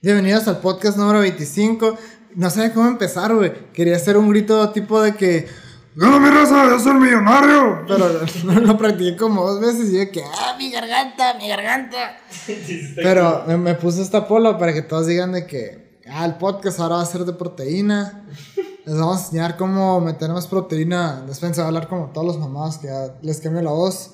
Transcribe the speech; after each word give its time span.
Bienvenidos 0.00 0.46
al 0.46 0.60
podcast 0.60 0.96
número 0.96 1.18
25. 1.18 1.98
No 2.36 2.50
sé 2.50 2.72
cómo 2.72 2.86
empezar, 2.86 3.34
güey. 3.34 3.52
Quería 3.72 3.96
hacer 3.96 4.16
un 4.16 4.30
grito 4.30 4.70
tipo 4.70 5.02
de 5.02 5.16
que. 5.16 5.48
¡No, 5.96 6.20
mi 6.20 6.28
raza! 6.30 6.68
¡Yo 6.68 6.78
soy 6.78 6.92
el 6.92 7.00
millonario! 7.00 7.84
Pero 7.88 8.08
lo, 8.44 8.60
lo 8.60 8.78
practiqué 8.78 9.16
como 9.16 9.44
dos 9.44 9.60
veces 9.60 9.90
y 9.92 9.98
yo 9.98 10.12
que. 10.12 10.22
¡Ah, 10.22 10.54
mi 10.56 10.70
garganta! 10.70 11.34
¡Mi 11.34 11.48
garganta! 11.48 12.16
Pero 12.94 13.42
me, 13.48 13.56
me 13.56 13.74
puse 13.74 14.00
esta 14.00 14.28
polo 14.28 14.56
para 14.56 14.72
que 14.72 14.82
todos 14.82 15.08
digan 15.08 15.32
de 15.32 15.48
que. 15.48 15.98
Ah, 16.08 16.24
el 16.26 16.36
podcast 16.36 16.78
ahora 16.78 16.96
va 16.96 17.02
a 17.02 17.06
ser 17.06 17.24
de 17.24 17.32
proteína. 17.32 18.24
Les 18.84 18.96
vamos 18.96 19.16
a 19.16 19.24
enseñar 19.24 19.56
cómo 19.56 20.00
meter 20.00 20.30
más 20.30 20.46
proteína. 20.46 21.24
Después 21.26 21.58
va 21.58 21.64
a 21.64 21.66
hablar 21.66 21.88
como 21.88 22.12
todos 22.12 22.24
los 22.24 22.38
mamás 22.38 22.78
que 22.78 22.86
ya 22.86 23.16
les 23.20 23.40
cambio 23.40 23.62
la 23.62 23.72
voz. 23.72 24.12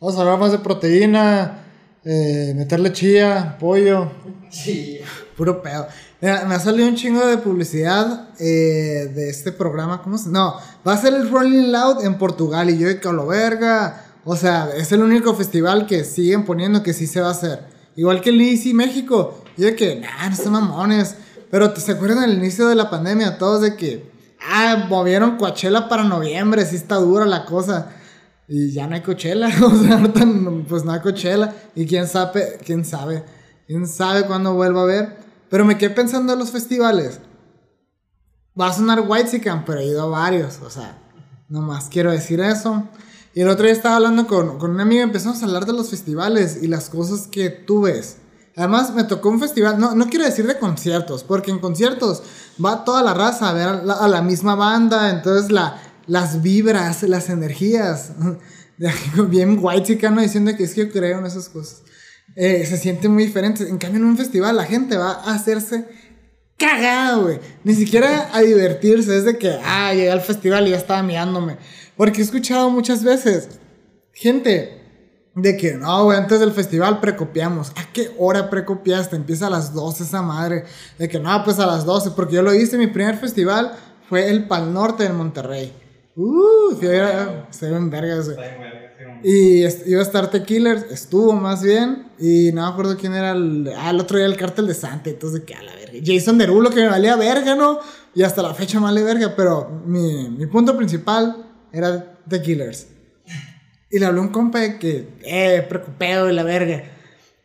Vamos 0.00 0.16
a 0.16 0.20
hablar 0.20 0.38
más 0.38 0.52
de 0.52 0.58
proteína. 0.58 1.58
Eh, 2.04 2.52
meterle 2.54 2.92
chía, 2.92 3.56
pollo. 3.58 4.12
Sí. 4.50 5.00
Puro 5.36 5.62
pedo. 5.62 5.86
Mira, 6.20 6.44
me 6.46 6.54
ha 6.54 6.60
salido 6.60 6.86
un 6.88 6.94
chingo 6.94 7.26
de 7.26 7.38
publicidad 7.38 8.28
eh, 8.38 9.10
de 9.14 9.28
este 9.28 9.50
programa. 9.52 10.00
¿Cómo 10.02 10.16
se.? 10.16 10.30
No, 10.30 10.56
va 10.86 10.92
a 10.94 10.96
ser 11.00 11.14
el 11.14 11.28
Rolling 11.30 11.72
Loud 11.72 12.04
en 12.04 12.18
Portugal. 12.18 12.70
Y 12.70 12.78
yo 12.78 12.86
de 12.88 13.00
lo 13.12 13.26
verga. 13.26 14.04
O 14.24 14.36
sea, 14.36 14.68
es 14.76 14.92
el 14.92 15.02
único 15.02 15.34
festival 15.34 15.86
que 15.86 16.04
siguen 16.04 16.44
poniendo 16.44 16.82
que 16.82 16.92
sí 16.92 17.06
se 17.06 17.20
va 17.20 17.28
a 17.28 17.32
hacer. 17.32 17.60
Igual 17.96 18.20
que 18.20 18.30
el 18.30 18.40
ICI 18.40 18.74
México. 18.74 19.42
Yo 19.56 19.66
de 19.66 19.74
que, 19.76 19.96
nah, 20.00 20.30
no 20.30 20.36
son 20.36 20.52
mamones. 20.52 21.16
Pero 21.50 21.72
¿te- 21.72 21.80
¿se 21.80 21.92
acuerdan 21.92 22.18
al 22.24 22.32
inicio 22.34 22.68
de 22.68 22.74
la 22.74 22.88
pandemia? 22.90 23.36
Todos 23.38 23.60
de 23.62 23.76
que, 23.76 24.10
ah, 24.40 24.86
movieron 24.88 25.36
Coachella 25.36 25.88
para 25.88 26.04
noviembre. 26.04 26.64
Sí 26.64 26.76
está 26.76 26.96
dura 26.96 27.26
la 27.26 27.44
cosa. 27.44 27.88
Y 28.48 28.70
ya 28.72 28.86
no 28.86 28.94
hay 28.94 29.02
Coachella. 29.02 29.48
O 29.62 29.70
sea, 29.82 29.94
ahorita 29.98 30.26
pues 30.68 30.84
no 30.84 30.92
hay 30.92 31.00
Coachella. 31.00 31.52
Y 31.74 31.86
quién 31.86 32.06
sabe, 32.06 32.58
quién 32.64 32.84
sabe. 32.84 33.24
Quién 33.66 33.86
sabe 33.86 34.24
cuándo 34.26 34.54
vuelva 34.54 34.82
a 34.82 34.86
ver. 34.86 35.23
Pero 35.54 35.64
me 35.64 35.78
quedé 35.78 35.90
pensando 35.90 36.32
en 36.32 36.40
los 36.40 36.50
festivales. 36.50 37.20
Va 38.60 38.70
a 38.70 38.72
sonar 38.72 39.04
Whitezican, 39.06 39.64
pero 39.64 39.78
he 39.78 39.86
ido 39.86 40.02
a 40.02 40.06
varios. 40.06 40.58
O 40.66 40.68
sea, 40.68 40.98
nomás 41.48 41.88
quiero 41.88 42.10
decir 42.10 42.40
eso. 42.40 42.88
Y 43.34 43.42
el 43.42 43.48
otro 43.48 43.62
día 43.62 43.72
estaba 43.72 43.94
hablando 43.94 44.26
con, 44.26 44.58
con 44.58 44.72
una 44.72 44.82
amiga 44.82 45.02
y 45.02 45.04
empezamos 45.04 45.40
a 45.40 45.46
hablar 45.46 45.64
de 45.64 45.72
los 45.72 45.90
festivales 45.90 46.58
y 46.60 46.66
las 46.66 46.90
cosas 46.90 47.28
que 47.28 47.50
tú 47.50 47.82
ves. 47.82 48.16
Además, 48.56 48.92
me 48.94 49.04
tocó 49.04 49.28
un 49.28 49.38
festival, 49.38 49.78
no, 49.78 49.94
no 49.94 50.08
quiero 50.08 50.24
decir 50.24 50.44
de 50.44 50.58
conciertos, 50.58 51.22
porque 51.22 51.52
en 51.52 51.60
conciertos 51.60 52.24
va 52.62 52.82
toda 52.82 53.04
la 53.04 53.14
raza 53.14 53.50
a 53.50 53.52
ver 53.52 53.68
a 53.68 53.82
la, 53.84 53.94
a 53.94 54.08
la 54.08 54.22
misma 54.22 54.56
banda, 54.56 55.10
entonces 55.10 55.52
la, 55.52 55.80
las 56.08 56.42
vibras, 56.42 57.04
las 57.04 57.28
energías, 57.30 58.10
bien 59.28 59.60
white 59.62 60.00
diciendo 60.20 60.56
que 60.56 60.64
es 60.64 60.74
que 60.74 60.86
yo 60.86 60.92
creo 60.92 61.20
en 61.20 61.26
esas 61.26 61.48
cosas, 61.48 61.82
eh, 62.36 62.64
se 62.66 62.76
siente 62.76 63.08
muy 63.08 63.26
diferente. 63.26 63.68
En 63.68 63.78
cambio, 63.78 64.00
en 64.00 64.06
un 64.06 64.16
festival 64.16 64.56
la 64.56 64.64
gente 64.64 64.96
va 64.96 65.12
a 65.12 65.34
hacerse 65.34 65.86
cagada, 66.56 67.16
güey. 67.16 67.38
Ni 67.62 67.74
siquiera 67.74 68.30
a 68.32 68.40
divertirse. 68.40 69.16
Es 69.16 69.24
de 69.24 69.38
que, 69.38 69.56
ah, 69.64 69.92
llegué 69.92 70.10
al 70.10 70.20
festival 70.20 70.66
y 70.66 70.70
ya 70.70 70.76
estaba 70.76 71.02
mirándome. 71.02 71.56
Porque 71.96 72.20
he 72.20 72.24
escuchado 72.24 72.70
muchas 72.70 73.04
veces 73.04 73.48
gente 74.12 74.80
de 75.34 75.56
que, 75.56 75.74
no, 75.74 76.04
güey, 76.04 76.18
antes 76.18 76.40
del 76.40 76.52
festival 76.52 77.00
precopiamos. 77.00 77.70
¿A 77.70 77.92
qué 77.92 78.10
hora 78.18 78.50
precopiaste? 78.50 79.16
Empieza 79.16 79.46
a 79.46 79.50
las 79.50 79.72
12 79.72 80.04
esa 80.04 80.22
madre. 80.22 80.64
De 80.98 81.08
que, 81.08 81.18
no, 81.18 81.44
pues 81.44 81.58
a 81.58 81.66
las 81.66 81.84
12. 81.84 82.12
Porque 82.12 82.34
yo 82.36 82.42
lo 82.42 82.54
hice, 82.54 82.78
mi 82.78 82.88
primer 82.88 83.16
festival 83.16 83.72
fue 84.08 84.28
el 84.28 84.46
Pal 84.46 84.72
Norte 84.72 85.04
en 85.04 85.16
Monterrey. 85.16 85.72
Uh, 86.16 86.76
se 87.50 87.70
ven 87.70 87.90
vergas, 87.90 88.30
güey. 88.30 88.38
Y 89.26 89.60
iba 89.86 90.00
a 90.00 90.02
estar 90.02 90.30
The 90.30 90.42
Killers, 90.42 90.84
estuvo 90.90 91.32
más 91.32 91.62
bien. 91.62 92.08
Y 92.18 92.52
no 92.52 92.60
me 92.60 92.68
acuerdo 92.68 92.98
quién 92.98 93.14
era 93.14 93.30
el. 93.30 93.72
Ah, 93.74 93.88
el 93.88 93.98
otro 93.98 94.18
día 94.18 94.26
el 94.26 94.36
cártel 94.36 94.66
de 94.66 94.74
Santa. 94.74 95.08
Entonces, 95.08 95.40
de 95.40 95.46
que 95.46 95.54
a 95.54 95.62
la 95.62 95.74
verga. 95.74 95.98
Jason 96.04 96.36
Derulo, 96.36 96.68
que 96.68 96.82
me 96.82 96.88
valía 96.88 97.16
verga, 97.16 97.54
¿no? 97.54 97.78
Y 98.14 98.22
hasta 98.22 98.42
la 98.42 98.52
fecha 98.52 98.78
me 98.80 98.84
vale 98.84 99.02
verga. 99.02 99.34
Pero 99.34 99.82
mi, 99.86 100.28
mi 100.28 100.44
punto 100.44 100.76
principal 100.76 101.42
era 101.72 102.18
The 102.28 102.42
Killers. 102.42 102.88
Y 103.90 103.98
le 103.98 104.04
hablé 104.04 104.20
a 104.20 104.22
un 104.24 104.28
compa 104.28 104.60
de 104.60 104.78
que, 104.78 105.08
eh, 105.24 105.64
preocupado 105.70 106.28
y 106.28 106.34
la 106.34 106.42
verga. 106.42 106.84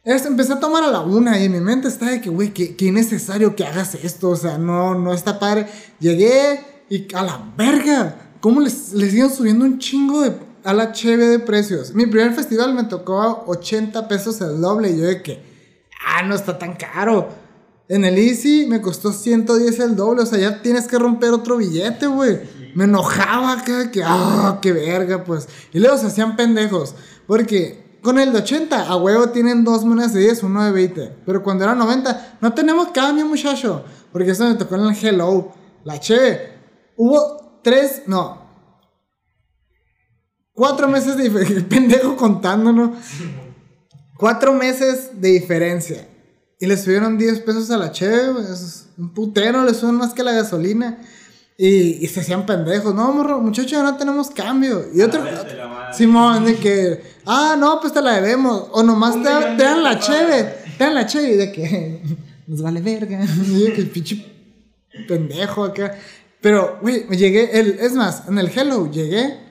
Esto, 0.04 0.28
empecé 0.28 0.52
a 0.52 0.60
tomar 0.60 0.84
a 0.84 0.88
la 0.88 1.00
una 1.00 1.40
y 1.40 1.46
en 1.46 1.52
mi 1.54 1.62
mente 1.62 1.88
está 1.88 2.08
de 2.08 2.20
que, 2.20 2.30
güey, 2.30 2.54
qué, 2.54 2.76
qué 2.76 2.88
innecesario 2.88 3.56
que 3.56 3.66
hagas 3.66 3.96
esto. 3.96 4.32
O 4.32 4.36
sea, 4.36 4.58
no, 4.58 4.96
no 4.96 5.14
está 5.14 5.40
padre. 5.40 5.68
Llegué 6.02 6.60
y 6.90 7.08
a 7.16 7.24
la 7.24 7.54
verga. 7.56 8.34
¿Cómo 8.42 8.60
les, 8.60 8.92
les 8.92 9.12
siguen 9.12 9.30
subiendo 9.30 9.64
un 9.64 9.80
chingo 9.80 10.22
de, 10.22 10.49
a 10.70 10.74
la 10.74 10.92
cheve 10.92 11.26
de 11.28 11.40
precios? 11.40 11.96
Mi 11.96 12.06
primer 12.06 12.34
festival 12.34 12.76
me 12.76 12.84
tocó 12.84 13.22
a 13.22 13.44
80 13.48 14.08
pesos 14.08 14.40
el 14.42 14.62
doble. 14.62 14.92
Y 14.92 15.00
yo 15.00 15.06
de 15.06 15.24
que, 15.24 15.42
ah, 16.06 16.22
no 16.22 16.36
está 16.36 16.60
tan 16.60 16.76
caro. 16.76 17.30
En 17.88 18.06
el 18.06 18.20
Easy 18.20 18.68
me 18.68 18.80
costó 18.80 19.12
110 19.12 19.80
el 19.80 19.96
doble. 19.96 20.22
O 20.22 20.26
sea, 20.28 20.38
ya 20.38 20.62
tienes 20.62 20.88
que 20.88 21.00
romper 21.00 21.32
otro 21.32 21.58
billete, 21.58 22.06
güey. 22.06 22.42
Me 22.76 22.84
enojaba 22.84 23.54
acá, 23.54 23.90
que, 23.90 24.04
ah, 24.06 24.60
qué 24.62 24.72
verga, 24.72 25.24
pues. 25.24 25.50
Y 25.74 25.80
luego 25.80 25.98
se 25.98 26.06
hacían 26.06 26.36
pendejos. 26.36 26.94
Porque 27.26 27.98
con 28.04 28.20
el 28.20 28.32
de 28.32 28.38
80, 28.38 28.90
a 28.90 28.96
huevo 28.96 29.30
tienen 29.30 29.64
dos 29.64 29.84
monedas 29.84 30.14
de 30.14 30.20
10, 30.20 30.44
uno 30.44 30.66
de 30.66 30.72
20. 30.72 31.16
Pero 31.26 31.42
cuando 31.42 31.64
era 31.64 31.74
90, 31.74 32.38
no 32.42 32.54
tenemos 32.54 32.90
cambio, 32.90 33.26
muchacho. 33.26 33.84
Porque 34.12 34.32
eso 34.32 34.48
me 34.48 34.54
tocó 34.54 34.76
en 34.76 34.82
el 34.82 34.96
Hello. 34.96 35.52
La 35.84 36.00
che. 36.00 36.60
Hubo 36.96 37.60
tres, 37.64 38.04
no. 38.06 38.49
Cuatro 40.60 40.90
meses 40.90 41.16
de 41.16 41.24
diferencia. 41.24 41.66
Pendejo 41.70 42.18
contándonos. 42.18 42.92
Cuatro 44.18 44.52
meses 44.54 45.12
de 45.14 45.30
diferencia. 45.30 46.06
Y 46.60 46.66
le 46.66 46.76
subieron 46.76 47.18
10 47.18 47.40
pesos 47.40 47.72
a 47.72 47.78
la 47.78 47.94
cheve, 47.94 48.42
es 48.42 48.90
un 48.98 49.14
putero, 49.14 49.64
le 49.64 49.74
suben 49.74 49.96
más 49.96 50.14
que 50.14 50.22
la 50.22 50.34
gasolina. 50.34 50.98
Y, 51.58 52.04
y 52.04 52.08
se 52.08 52.20
hacían 52.20 52.46
pendejos. 52.46 52.94
No, 52.94 53.14
morro, 53.14 53.40
muchacho, 53.40 53.82
no 53.82 53.96
tenemos 53.96 54.32
cambio. 54.32 54.86
Y 54.94 55.02
otro. 55.02 55.24
Simón, 55.94 56.44
de 56.44 56.56
que. 56.58 57.04
Ah, 57.26 57.56
no, 57.58 57.80
pues 57.80 57.94
te 57.94 58.02
la 58.02 58.20
debemos. 58.20 58.68
O 58.74 58.84
nomás 58.84 59.14
te, 59.14 59.30
de 59.30 59.64
dan 59.64 59.82
la 59.82 59.98
cheve. 59.98 60.56
Te 60.78 60.84
dan 60.84 60.96
la 60.96 61.06
cheve. 61.06 61.32
Y 61.32 61.38
de 61.38 61.52
que. 61.54 62.02
Nos 62.48 62.62
vale 62.62 62.82
verga. 62.82 63.22
Y 63.48 63.66
yo 63.66 63.74
que 63.74 63.84
pinche 63.84 64.26
pendejo 65.08 65.64
acá. 65.64 65.98
Pero, 66.42 66.80
güey, 66.82 67.06
me 67.08 67.16
llegué. 67.16 67.58
El, 67.58 67.80
es 67.80 67.94
más, 67.94 68.28
en 68.28 68.38
el 68.38 68.52
Hello 68.54 68.92
llegué. 68.92 69.49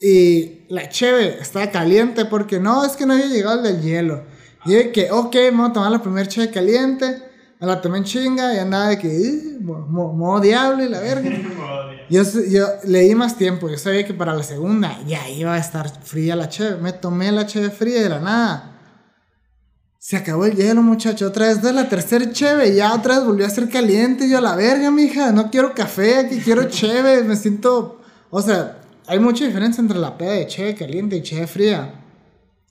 Y 0.00 0.64
la 0.70 0.88
cheve 0.88 1.38
estaba 1.40 1.70
caliente 1.70 2.24
porque 2.24 2.58
no, 2.58 2.84
es 2.84 2.92
que 2.96 3.04
no 3.06 3.12
había 3.14 3.26
llegado 3.26 3.58
el 3.58 3.62
del 3.74 3.82
hielo. 3.82 4.24
Y 4.64 4.72
de 4.74 4.92
que, 4.92 5.10
ok, 5.10 5.34
me 5.34 5.50
voy 5.58 5.70
a 5.70 5.72
tomar 5.72 5.90
la 5.90 6.02
primera 6.02 6.26
cheve 6.28 6.50
caliente. 6.50 7.22
Me 7.60 7.66
la 7.66 7.80
tomé 7.82 7.98
en 7.98 8.04
chinga 8.04 8.54
y 8.54 8.58
andaba 8.58 8.88
de 8.88 8.98
que, 8.98 9.08
"Eh, 9.08 9.58
mo- 9.60 10.40
diablo 10.40 10.82
y 10.82 10.88
la 10.88 11.00
verga. 11.00 11.30
Yo, 12.08 12.22
yo 12.48 12.66
leí 12.84 13.14
más 13.14 13.36
tiempo, 13.38 13.68
yo 13.68 13.78
sabía 13.78 14.04
que 14.04 14.12
para 14.14 14.34
la 14.34 14.42
segunda 14.42 14.98
ya 15.06 15.28
iba 15.28 15.54
a 15.54 15.58
estar 15.58 15.88
fría 16.02 16.34
la 16.34 16.48
cheve. 16.48 16.76
Me 16.80 16.92
tomé 16.92 17.30
la 17.30 17.46
cheve 17.46 17.70
fría 17.70 18.02
de 18.02 18.08
la 18.08 18.18
nada. 18.18 18.80
Se 19.98 20.16
acabó 20.16 20.44
el 20.46 20.56
hielo, 20.56 20.82
muchacho. 20.82 21.28
Otra 21.28 21.46
vez 21.46 21.62
de 21.62 21.72
la 21.72 21.88
tercera 21.88 22.32
cheve. 22.32 22.74
Ya 22.74 22.94
otra 22.94 23.18
vez 23.18 23.24
volvió 23.26 23.46
a 23.46 23.50
ser 23.50 23.68
caliente. 23.68 24.28
Yo, 24.28 24.38
a 24.38 24.40
la 24.40 24.56
verga, 24.56 24.90
mija. 24.90 25.30
No 25.30 25.50
quiero 25.52 25.72
café, 25.72 26.16
aquí 26.16 26.38
quiero 26.40 26.64
cheve. 26.68 27.22
Me 27.22 27.36
siento. 27.36 28.00
O 28.30 28.42
sea, 28.42 28.79
hay 29.10 29.18
mucha 29.18 29.44
diferencia 29.44 29.80
entre 29.82 29.98
la 29.98 30.16
peda 30.16 30.34
de 30.34 30.46
cheve 30.46 30.76
caliente 30.76 31.16
y 31.16 31.22
cheve 31.22 31.48
fría. 31.48 31.94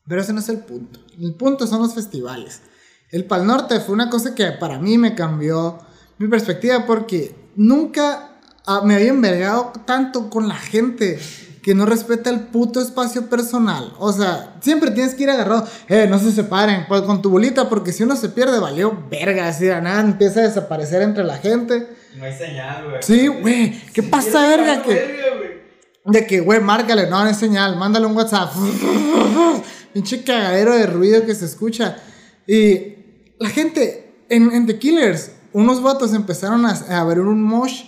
Pero 0.07 0.21
ese 0.21 0.31
no 0.31 0.39
es 0.39 0.47
el 0.47 0.59
punto. 0.59 1.01
El 1.19 1.33
punto 1.33 1.67
son 1.67 1.81
los 1.81 1.93
festivales. 1.93 2.61
El 3.11 3.25
Pal 3.25 3.45
Norte 3.45 3.81
fue 3.81 3.93
una 3.93 4.09
cosa 4.09 4.33
que 4.35 4.49
para 4.53 4.79
mí 4.79 4.97
me 4.97 5.15
cambió 5.15 5.79
mi 6.17 6.29
perspectiva 6.29 6.85
porque 6.85 7.35
nunca 7.57 8.37
ah, 8.65 8.83
me 8.85 8.95
había 8.95 9.09
envergado 9.09 9.73
tanto 9.85 10.29
con 10.29 10.47
la 10.47 10.55
gente 10.55 11.19
que 11.61 11.75
no 11.75 11.85
respeta 11.85 12.29
el 12.29 12.39
puto 12.39 12.79
espacio 12.79 13.29
personal. 13.29 13.93
O 13.99 14.13
sea, 14.13 14.55
siempre 14.61 14.91
tienes 14.91 15.15
que 15.15 15.23
ir 15.23 15.29
agarrado. 15.29 15.67
Eh, 15.89 16.07
no 16.09 16.19
se 16.19 16.31
separen 16.31 16.85
pues, 16.87 17.01
con 17.01 17.21
tu 17.21 17.31
bolita 17.31 17.67
porque 17.67 17.91
si 17.91 18.03
uno 18.03 18.15
se 18.15 18.29
pierde, 18.29 18.59
valió 18.59 18.97
verga. 19.11 19.49
Así 19.49 19.65
de 19.65 19.81
nada 19.81 19.99
empieza 19.99 20.39
a 20.39 20.43
desaparecer 20.43 21.01
entre 21.01 21.25
la 21.25 21.37
gente. 21.37 21.85
No 22.15 22.23
hay 22.23 22.33
señal, 22.33 22.85
güey. 22.89 23.03
Sí, 23.03 23.27
güey. 23.27 23.81
¿Qué 23.93 24.03
pasa, 24.03 24.47
verga? 24.47 24.81
Que, 24.83 24.93
Verga. 24.93 25.28
De 26.11 26.25
que, 26.27 26.39
güey, 26.39 26.59
márcale, 26.61 27.09
no, 27.09 27.25
es 27.27 27.37
señal, 27.37 27.77
mándale 27.77 28.05
un 28.05 28.15
WhatsApp. 28.15 28.51
Pinche 29.93 30.23
cagadero 30.23 30.75
de 30.75 30.85
ruido 30.85 31.25
que 31.25 31.35
se 31.35 31.45
escucha. 31.45 31.97
Y 32.47 32.95
la 33.39 33.49
gente 33.49 34.25
en, 34.29 34.51
en 34.51 34.65
The 34.65 34.79
Killers, 34.79 35.31
unos 35.53 35.81
vatos 35.81 36.13
empezaron 36.13 36.65
a, 36.65 36.71
a 36.71 37.01
abrir 37.01 37.21
un 37.21 37.43
mosh 37.43 37.83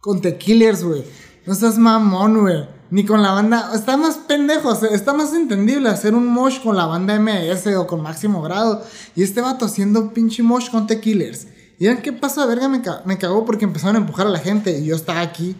con 0.00 0.20
The 0.20 0.36
Killers, 0.36 0.84
güey. 0.84 1.04
No 1.46 1.54
seas 1.54 1.78
mamón, 1.78 2.40
güey. 2.40 2.68
Ni 2.90 3.04
con 3.04 3.22
la 3.22 3.32
banda. 3.32 3.70
Está 3.74 3.96
más 3.96 4.16
pendejo, 4.16 4.72
está 4.86 5.12
más 5.12 5.34
entendible 5.34 5.88
hacer 5.88 6.14
un 6.14 6.26
mosh 6.26 6.60
con 6.62 6.76
la 6.76 6.86
banda 6.86 7.18
MS 7.18 7.66
o 7.76 7.86
con 7.86 8.02
máximo 8.02 8.42
grado. 8.42 8.84
Y 9.14 9.22
este 9.22 9.40
vato 9.40 9.66
haciendo 9.66 10.12
pinche 10.12 10.42
mosh 10.42 10.70
con 10.70 10.86
The 10.86 11.00
Killers. 11.00 11.46
Y 11.78 11.84
vean 11.84 12.02
qué 12.02 12.12
pasa, 12.12 12.44
verga, 12.46 12.68
me, 12.68 12.82
me 13.04 13.18
cagó 13.18 13.44
porque 13.44 13.64
empezaron 13.64 13.96
a 13.96 13.98
empujar 14.00 14.26
a 14.26 14.30
la 14.30 14.40
gente. 14.40 14.78
Y 14.78 14.86
yo 14.86 14.96
estaba 14.96 15.20
aquí. 15.20 15.56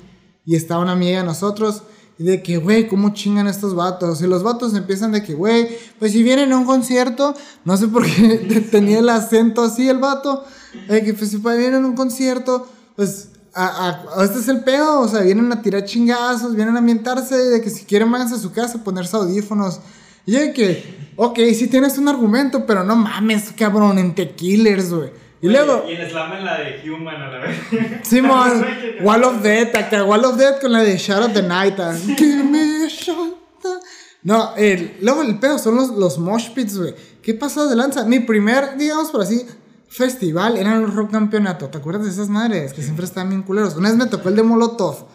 Y 0.49 0.57
estaba 0.57 0.81
una 0.83 0.93
amiga 0.93 1.19
de 1.19 1.25
nosotros. 1.27 1.83
Y 2.19 2.25
de 2.25 2.43
que, 2.43 2.57
güey, 2.57 2.89
¿cómo 2.89 3.11
chingan 3.13 3.47
estos 3.47 3.75
vatos? 3.75 4.23
Y 4.23 4.27
los 4.27 4.43
vatos 4.43 4.73
empiezan 4.75 5.13
de 5.13 5.23
que, 5.23 5.35
güey, 5.35 5.69
pues 5.99 6.13
si 6.13 6.23
vienen 6.23 6.51
a 6.53 6.57
un 6.57 6.65
concierto, 6.65 7.35
no 7.67 7.77
sé 7.77 7.87
por 7.87 8.05
qué 8.07 8.67
tenía 8.73 9.01
el 9.01 9.09
acento 9.11 9.63
así 9.63 9.89
el 9.89 9.99
vato, 9.99 10.45
de 10.89 11.05
que 11.05 11.13
pues 11.13 11.31
si 11.31 11.37
vienen 11.37 11.85
a 11.85 11.87
un 11.87 11.95
concierto, 11.95 12.67
pues 12.97 13.29
a, 13.55 14.07
a- 14.17 14.25
este 14.25 14.39
es 14.39 14.49
el 14.49 14.65
pedo, 14.65 15.01
o 15.01 15.07
sea, 15.07 15.21
vienen 15.21 15.53
a 15.53 15.61
tirar 15.61 15.85
chingazos, 15.85 16.57
vienen 16.57 16.75
a 16.77 16.79
ambientarse, 16.79 17.37
de 17.37 17.61
que 17.61 17.69
si 17.71 17.85
quieren 17.85 18.11
váyanse 18.11 18.37
a 18.37 18.39
su 18.39 18.51
casa, 18.53 18.83
ponerse 18.83 19.17
audífonos. 19.17 19.81
Y 20.27 20.33
de 20.33 20.53
que, 20.55 21.13
ok, 21.17 21.39
sí 21.55 21.69
tienes 21.69 21.99
un 21.99 22.09
argumento, 22.09 22.65
pero 22.67 22.83
no 22.85 22.97
mames, 22.97 23.53
cabrón, 23.57 23.99
en 23.99 24.15
tequilers, 24.15 24.93
güey. 24.93 25.11
Y 25.41 25.47
Oye, 25.49 25.57
luego... 25.57 25.85
Y 25.89 25.93
el 25.95 26.11
slam 26.11 26.33
en 26.33 26.45
la 26.45 26.59
de 26.59 26.91
Human 26.91 27.23
a 27.23 27.29
la 27.31 27.39
vez. 27.39 27.57
Simón, 28.03 28.65
Wall 29.03 29.25
of 29.25 29.43
Death, 29.43 29.77
acá, 29.77 30.05
Wall 30.05 30.25
of 30.25 30.37
Death 30.37 30.61
con 30.61 30.73
la 30.73 30.83
de 30.83 30.97
Shadow 30.97 31.27
of 31.27 31.35
the 31.35 31.43
Night. 31.43 31.79
ah, 31.79 31.95
Give 32.17 32.43
me 32.45 32.89
ah. 33.09 33.79
No, 34.23 34.57
el, 34.57 34.97
luego 35.01 35.23
el 35.23 35.39
pedo 35.39 35.59
son 35.59 35.77
los, 35.77 35.91
los 35.91 36.19
mosh 36.19 36.51
pits, 36.51 36.77
güey. 36.77 36.95
¿Qué 37.23 37.35
pasó 37.35 37.69
de 37.69 37.77
lanza? 37.77 38.05
Mi 38.05 38.21
primer, 38.21 38.77
digamos 38.77 39.11
por 39.11 39.23
así, 39.23 39.47
festival 39.89 40.57
era 40.57 40.75
el 40.75 40.91
rock 40.91 41.13
campeonato. 41.13 41.69
¿Te 41.69 41.79
acuerdas 41.79 42.05
de 42.05 42.11
esas 42.11 42.29
madres? 42.29 42.73
Que 42.73 42.83
siempre 42.83 43.05
estaban 43.05 43.31
bien 43.31 43.43
culeros. 43.43 43.77
Una 43.77 43.89
vez 43.89 43.99
me 43.99 44.07
tocó 44.07 44.29
el 44.29 44.37
de 44.37 44.43
Molotov. 44.43 45.07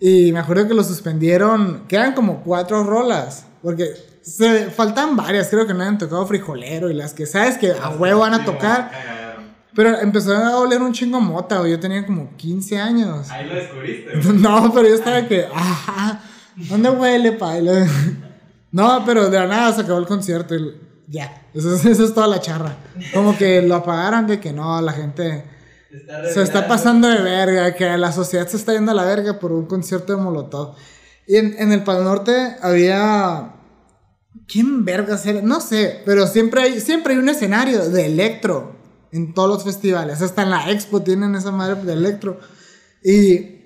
Y 0.00 0.32
me 0.32 0.40
acuerdo 0.40 0.68
que 0.68 0.74
lo 0.74 0.84
suspendieron. 0.84 1.84
Quedan 1.88 2.14
como 2.14 2.42
cuatro 2.42 2.82
rolas. 2.84 3.46
Porque 3.62 3.94
se 4.22 4.70
faltan 4.70 5.16
varias. 5.16 5.48
Creo 5.48 5.66
que 5.66 5.74
no 5.74 5.80
habían 5.80 5.98
tocado 5.98 6.26
frijolero. 6.26 6.90
Y 6.90 6.94
las 6.94 7.14
que 7.14 7.26
sabes 7.26 7.58
que 7.58 7.72
a 7.72 7.90
huevo 7.90 8.20
van 8.20 8.34
a 8.34 8.44
tocar. 8.44 8.90
Pero 9.76 10.00
empezó 10.00 10.34
a 10.34 10.56
oler 10.58 10.80
un 10.82 10.92
chingo 10.92 11.20
mota, 11.20 11.58
güey. 11.58 11.70
Yo 11.70 11.78
tenía 11.78 12.04
como 12.04 12.34
15 12.36 12.78
años. 12.80 13.30
Ahí 13.30 13.46
lo 13.46 13.54
descubriste, 13.54 14.10
güey. 14.18 14.38
No, 14.40 14.72
pero 14.74 14.88
yo 14.88 14.94
estaba 14.96 15.28
que, 15.28 15.46
ajá, 15.54 16.20
¿dónde 16.56 16.90
huele, 16.90 17.32
paila? 17.32 17.86
No, 18.72 19.04
pero 19.06 19.30
de 19.30 19.38
la 19.38 19.46
nada 19.46 19.72
se 19.72 19.82
acabó 19.82 19.98
el 20.00 20.06
concierto 20.06 20.54
y 20.54 20.74
ya, 21.08 21.46
eso, 21.54 21.74
es- 21.74 21.84
eso 21.86 22.04
es 22.04 22.12
toda 22.12 22.26
la 22.26 22.40
charra. 22.40 22.76
Como 23.14 23.36
que 23.38 23.62
lo 23.62 23.76
apagaron 23.76 24.26
de 24.26 24.40
que 24.40 24.52
no, 24.52 24.80
la 24.82 24.92
gente 24.92 25.44
Está 25.90 26.24
se 26.30 26.42
está 26.42 26.68
pasando 26.68 27.08
de 27.08 27.22
verga, 27.22 27.74
que 27.74 27.96
la 27.96 28.12
sociedad 28.12 28.46
se 28.48 28.56
está 28.58 28.72
yendo 28.74 28.90
a 28.92 28.94
la 28.94 29.04
verga 29.04 29.38
por 29.38 29.52
un 29.52 29.64
concierto 29.66 30.14
de 30.16 30.20
Molotov. 30.22 30.74
Y 31.26 31.36
en, 31.36 31.54
en 31.58 31.72
el 31.72 31.84
Pal 31.84 32.04
Norte 32.04 32.56
había... 32.60 33.52
¿Quién 34.46 34.84
vergas 34.84 35.24
era? 35.24 35.40
No 35.40 35.60
sé, 35.60 36.02
pero 36.04 36.26
siempre 36.26 36.62
hay, 36.62 36.80
siempre 36.80 37.14
hay 37.14 37.18
un 37.18 37.28
escenario 37.30 37.88
de 37.88 38.06
electro 38.06 38.75
en 39.16 39.34
todos 39.34 39.48
los 39.48 39.64
festivales. 39.64 40.22
Hasta 40.22 40.42
en 40.42 40.50
la 40.50 40.70
expo 40.70 41.02
tienen 41.02 41.34
esa 41.34 41.50
madre 41.50 41.82
de 41.82 41.92
electro. 41.92 42.38
Y 43.02 43.56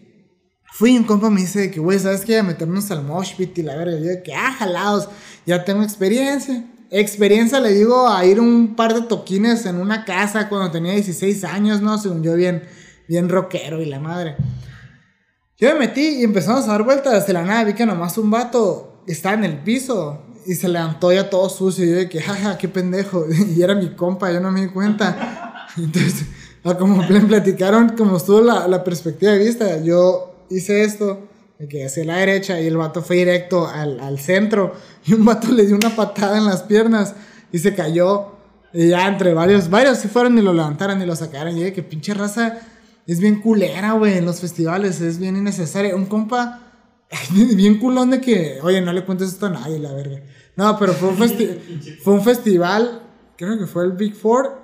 fui 0.72 0.92
y 0.92 0.96
un 0.96 1.04
compa 1.04 1.30
me 1.30 1.40
dice 1.40 1.60
de 1.60 1.70
que, 1.70 1.80
güey, 1.80 1.98
¿sabes 1.98 2.24
qué? 2.24 2.38
A 2.38 2.42
meternos 2.42 2.90
al 2.90 3.04
mosh 3.04 3.36
pit 3.36 3.58
y 3.58 3.62
la 3.62 3.76
verga. 3.76 3.98
Yo 3.98 4.06
de 4.06 4.22
que, 4.22 4.34
ah, 4.34 4.52
jalados, 4.58 5.08
ya 5.46 5.64
tengo 5.64 5.82
experiencia. 5.82 6.64
Experiencia 6.90 7.60
le 7.60 7.72
digo 7.72 8.08
a 8.08 8.24
ir 8.24 8.40
un 8.40 8.74
par 8.74 8.94
de 8.94 9.02
toquines 9.02 9.64
en 9.66 9.76
una 9.76 10.04
casa 10.04 10.48
cuando 10.48 10.70
tenía 10.70 10.92
16 10.92 11.44
años, 11.44 11.80
¿no? 11.80 11.98
Según 11.98 12.22
yo, 12.22 12.34
bien, 12.34 12.64
bien 13.08 13.28
rockero 13.28 13.80
y 13.80 13.86
la 13.86 14.00
madre. 14.00 14.36
Yo 15.56 15.68
me 15.74 15.80
metí 15.80 16.20
y 16.20 16.24
empezamos 16.24 16.64
a 16.64 16.72
dar 16.72 16.84
vueltas. 16.84 17.26
De 17.26 17.32
la 17.32 17.42
nada 17.42 17.64
vi 17.64 17.74
que 17.74 17.84
nomás 17.84 18.16
un 18.16 18.30
vato 18.30 19.02
estaba 19.06 19.34
en 19.34 19.44
el 19.44 19.58
piso 19.58 20.24
y 20.46 20.54
se 20.54 20.68
levantó 20.68 21.12
ya 21.12 21.28
todo 21.28 21.48
sucio. 21.48 21.84
Y 21.84 21.90
yo 21.90 21.96
de 21.96 22.08
que, 22.08 22.20
jaja, 22.20 22.56
qué 22.58 22.68
pendejo. 22.68 23.26
Y 23.56 23.62
era 23.62 23.74
mi 23.74 23.94
compa, 23.94 24.32
yo 24.32 24.40
no 24.40 24.50
me 24.50 24.62
di 24.62 24.68
cuenta. 24.68 25.39
Entonces, 25.76 26.26
a 26.64 26.74
como 26.76 26.96
me 27.08 27.20
platicaron, 27.20 27.90
como 27.96 28.16
estuvo 28.16 28.40
la, 28.40 28.66
la 28.68 28.84
perspectiva 28.84 29.32
de 29.32 29.38
vista, 29.38 29.82
yo 29.82 30.44
hice 30.50 30.82
esto, 30.82 31.26
de 31.58 31.68
que 31.68 31.84
hacia 31.84 32.04
la 32.04 32.16
derecha 32.16 32.60
y 32.60 32.66
el 32.66 32.76
vato 32.76 33.02
fue 33.02 33.16
directo 33.16 33.66
al, 33.66 34.00
al 34.00 34.18
centro. 34.18 34.74
Y 35.06 35.14
un 35.14 35.24
vato 35.24 35.50
le 35.50 35.64
dio 35.66 35.76
una 35.76 35.96
patada 35.96 36.36
en 36.36 36.44
las 36.44 36.62
piernas 36.64 37.14
y 37.52 37.58
se 37.58 37.74
cayó. 37.74 38.32
Y 38.72 38.88
ya 38.88 39.08
entre 39.08 39.32
varios, 39.34 39.70
varios 39.70 39.98
se 39.98 40.08
fueron 40.08 40.38
y 40.38 40.42
lo 40.42 40.52
levantaron 40.52 41.00
y 41.02 41.06
lo 41.06 41.16
sacaron. 41.16 41.56
Y 41.56 41.62
de 41.62 41.72
que 41.72 41.82
pinche 41.82 42.12
raza 42.14 42.58
es 43.06 43.18
bien 43.18 43.40
culera, 43.40 43.92
güey, 43.92 44.18
en 44.18 44.26
los 44.26 44.40
festivales, 44.40 45.00
es 45.00 45.18
bien 45.18 45.36
innecesaria. 45.36 45.96
Un 45.96 46.04
compa, 46.06 46.60
bien 47.54 47.78
culón 47.78 48.10
de 48.10 48.20
que, 48.20 48.58
oye, 48.62 48.80
no 48.82 48.92
le 48.92 49.04
cuentes 49.04 49.28
esto 49.28 49.46
a 49.46 49.50
nadie, 49.50 49.78
la 49.78 49.92
verga. 49.94 50.20
No, 50.56 50.78
pero 50.78 50.92
fue 50.92 51.08
un, 51.08 51.16
festi- 51.18 51.98
fue 52.02 52.12
un 52.12 52.22
festival, 52.22 53.02
creo 53.36 53.58
que 53.58 53.66
fue 53.66 53.84
el 53.84 53.92
Big 53.92 54.14
Four, 54.14 54.59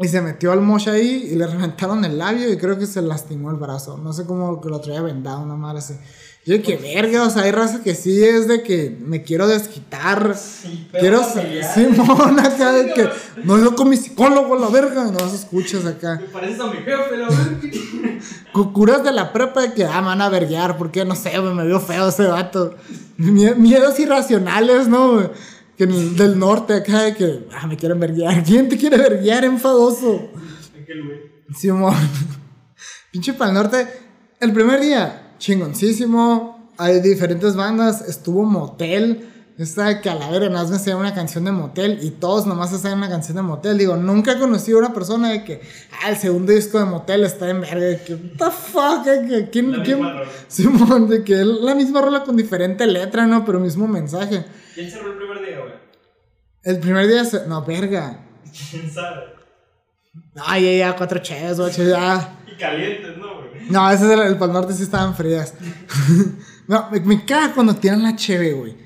y 0.00 0.08
se 0.08 0.20
metió 0.22 0.52
al 0.52 0.60
mosh 0.62 0.88
ahí 0.88 1.28
y 1.32 1.34
le 1.36 1.46
reventaron 1.46 2.04
el 2.04 2.16
labio 2.18 2.50
y 2.52 2.56
creo 2.56 2.78
que 2.78 2.86
se 2.86 3.02
lastimó 3.02 3.50
el 3.50 3.56
brazo. 3.56 3.98
No 3.98 4.12
sé 4.12 4.24
cómo 4.24 4.60
que 4.60 4.68
lo 4.68 4.80
traía 4.80 5.02
vendado, 5.02 5.42
una 5.42 5.56
madre 5.56 5.78
así. 5.80 5.94
Yo 6.46 6.54
de 6.54 6.62
que 6.62 6.76
verga, 6.78 7.24
o 7.24 7.28
sea, 7.30 7.42
hay 7.42 7.50
raza 7.50 7.82
que 7.82 7.94
sí 7.94 8.24
es 8.24 8.48
de 8.48 8.62
que 8.62 8.96
me 8.98 9.22
quiero 9.22 9.46
desquitar. 9.46 10.34
Sí, 10.38 10.88
pero 10.90 11.20
Quiero. 11.34 11.68
Simón 11.74 12.40
acá 12.40 12.72
de 12.72 12.94
que 12.94 13.10
no 13.44 13.58
es 13.58 13.68
con 13.72 13.90
mi 13.90 13.96
psicólogo 13.98 14.56
la 14.56 14.68
verga, 14.68 15.04
no 15.04 15.18
vas 15.18 15.34
escuchas 15.34 15.84
acá. 15.84 16.18
Me 16.18 16.28
pareces 16.28 16.60
a 16.60 16.66
mi 16.68 16.78
jefe, 16.78 17.16
la 17.18 17.28
verga. 17.28 18.70
Curas 18.72 19.04
de 19.04 19.12
la 19.12 19.32
prepa 19.34 19.60
de 19.60 19.74
que 19.74 19.84
ah, 19.84 20.00
me 20.00 20.06
van 20.08 20.22
a 20.22 20.30
verguear, 20.30 20.78
porque 20.78 21.04
no 21.04 21.14
sé, 21.14 21.38
me 21.40 21.66
vio 21.66 21.78
feo 21.78 22.08
ese 22.08 22.26
vato. 22.26 22.74
Mie- 23.18 23.54
Miedos 23.54 24.00
irracionales, 24.00 24.88
¿no? 24.88 25.30
Que 25.80 25.84
el- 25.84 26.14
del 26.14 26.38
norte 26.38 26.74
acá 26.74 27.04
de 27.04 27.14
que 27.14 27.48
ah, 27.54 27.66
me 27.66 27.74
quieren 27.74 27.98
verguear. 27.98 28.44
¿Quién 28.44 28.68
te 28.68 28.76
quiere 28.76 28.98
verguear, 28.98 29.46
enfadoso? 29.46 30.28
Aquel 30.78 31.06
güey. 31.06 31.18
Simón. 31.56 31.94
Pinche 33.10 33.32
para 33.32 33.48
el 33.48 33.54
norte. 33.54 33.88
El 34.40 34.52
primer 34.52 34.78
día, 34.82 35.36
chingoncísimo. 35.38 36.70
Hay 36.76 37.00
diferentes 37.00 37.56
bandas. 37.56 38.06
Estuvo 38.06 38.44
Motel. 38.44 39.26
Esta 39.56 39.86
de 39.86 40.02
que 40.02 40.10
a 40.10 40.14
la 40.16 40.30
verga 40.30 40.50
nada 40.50 40.68
más 40.68 40.86
me 40.86 40.94
una 40.94 41.14
canción 41.14 41.46
de 41.46 41.52
Motel. 41.52 42.00
Y 42.02 42.10
todos 42.10 42.46
nomás 42.46 42.74
hacían 42.74 42.98
una 42.98 43.08
canción 43.08 43.36
de 43.38 43.42
Motel. 43.42 43.78
Digo, 43.78 43.96
nunca 43.96 44.32
he 44.32 44.38
conocido 44.38 44.76
a 44.76 44.80
una 44.80 44.92
persona 44.92 45.30
de 45.30 45.44
que, 45.44 45.62
ah, 46.02 46.10
el 46.10 46.16
segundo 46.18 46.52
disco 46.52 46.78
de 46.78 46.84
Motel 46.84 47.24
está 47.24 47.48
en 47.48 47.62
verga. 47.62 48.04
Que, 48.04 48.16
what 48.16 48.36
the 48.36 48.50
fuck? 48.50 49.50
¿quién, 49.50 49.72
La 49.72 49.82
quién? 49.82 50.02
Simón, 50.48 51.08
de 51.08 51.24
que 51.24 51.36
la 51.36 51.74
misma 51.74 52.02
rola 52.02 52.22
con 52.22 52.36
diferente 52.36 52.86
letra, 52.86 53.26
¿no? 53.26 53.46
Pero 53.46 53.60
mismo 53.60 53.88
mensaje. 53.88 54.44
¿Quién 54.74 54.90
cerró 54.90 55.12
el 55.12 55.16
primer? 55.16 55.39
El 56.62 56.78
primer 56.78 57.06
día, 57.08 57.24
se... 57.24 57.46
no, 57.46 57.64
verga. 57.64 58.20
¿Quién 58.70 58.90
sabe? 58.90 59.24
Ay, 60.44 60.64
ya, 60.78 60.86
ya, 60.90 60.96
cuatro 60.96 61.18
cheves, 61.20 61.58
ocho, 61.58 61.82
ya. 61.84 62.38
Y 62.52 62.56
calientes, 62.58 63.16
¿no, 63.16 63.36
güey? 63.36 63.70
No, 63.70 63.90
ese 63.90 64.06
es 64.06 64.10
el, 64.10 64.20
el 64.20 64.36
Pal 64.38 64.52
Norte 64.52 64.72
sí 64.74 64.82
estaban 64.82 65.14
frías. 65.14 65.54
no, 66.68 66.88
me, 66.90 67.00
me 67.00 67.24
caga 67.24 67.54
cuando 67.54 67.74
tiran 67.76 68.02
la 68.02 68.16
cheve, 68.16 68.52
güey. 68.52 68.76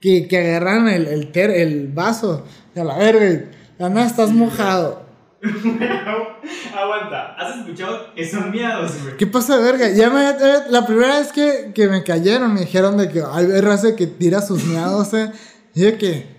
Que, 0.00 0.26
que 0.26 0.36
agarran 0.38 0.88
el, 0.88 1.06
el, 1.06 1.30
ter- 1.32 1.50
el 1.50 1.88
vaso. 1.88 2.44
A 2.74 2.84
la 2.84 2.98
verga, 2.98 3.44
nada 3.78 4.04
estás 4.06 4.30
mojado. 4.30 5.06
Aguanta, 5.42 7.34
¿has 7.36 7.58
escuchado 7.58 8.14
que 8.14 8.28
son 8.28 8.50
miados, 8.50 8.92
güey? 9.02 9.16
¿Qué 9.16 9.26
pasa, 9.26 9.58
verga? 9.58 9.88
Ya 9.90 10.10
me, 10.10 10.32
la 10.70 10.86
primera 10.86 11.18
vez 11.18 11.32
que, 11.32 11.72
que 11.74 11.88
me 11.88 12.02
cayeron, 12.02 12.54
me 12.54 12.60
dijeron 12.60 12.96
de 12.96 13.08
que 13.08 13.22
hay 13.28 13.60
raza 13.60 13.94
que 13.96 14.06
tira 14.06 14.40
sus 14.42 14.64
miados, 14.64 15.12
eh. 15.14 15.30
Y 15.74 15.82
yo 15.82 15.98
que, 15.98 16.31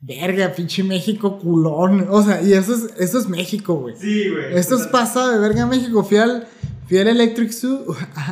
verga, 0.00 0.52
pinche 0.52 0.82
México 0.82 1.38
culón. 1.38 2.06
O 2.10 2.22
sea, 2.22 2.42
y 2.42 2.52
eso 2.52 2.74
es, 2.74 2.94
eso 2.98 3.18
es 3.18 3.28
México, 3.28 3.74
güey. 3.74 3.96
Sí, 3.96 4.30
güey. 4.30 4.56
Esto 4.56 4.76
es 4.76 4.86
pasado 4.86 5.32
de 5.32 5.38
verga 5.38 5.66
México. 5.66 6.04
Fui 6.04 6.18
al, 6.18 6.46
fui 6.86 6.98
al 6.98 7.08
Electric 7.08 7.50
Zoo. 7.52 7.84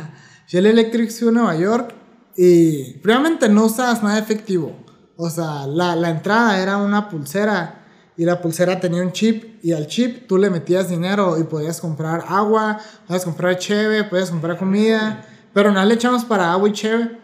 fui 0.47 0.59
al 0.59 0.65
Electric 0.65 1.09
Zoo 1.11 1.31
Nueva 1.31 1.55
York. 1.55 1.93
Y 2.35 2.93
primeramente 2.99 3.49
no 3.49 3.65
usabas 3.65 4.03
nada 4.03 4.19
efectivo. 4.19 4.75
O 5.15 5.29
sea, 5.29 5.65
la, 5.67 5.95
la 5.95 6.09
entrada 6.09 6.61
era 6.61 6.77
una 6.77 7.09
pulsera. 7.09 7.83
Y 8.15 8.25
la 8.25 8.41
pulsera 8.41 8.79
tenía 8.79 9.01
un 9.01 9.11
chip. 9.11 9.63
Y 9.63 9.73
al 9.73 9.87
chip 9.87 10.27
tú 10.27 10.37
le 10.37 10.49
metías 10.49 10.89
dinero 10.89 11.37
y 11.39 11.43
podías 11.43 11.81
comprar 11.81 12.23
agua, 12.27 12.79
podías 13.05 13.25
comprar 13.25 13.57
cheve, 13.57 14.03
podías 14.03 14.29
comprar 14.29 14.57
comida. 14.57 15.25
Pero 15.53 15.71
nada 15.71 15.85
le 15.85 15.95
echamos 15.95 16.23
para 16.23 16.51
agua 16.51 16.69
y 16.69 16.73
cheve. 16.73 17.19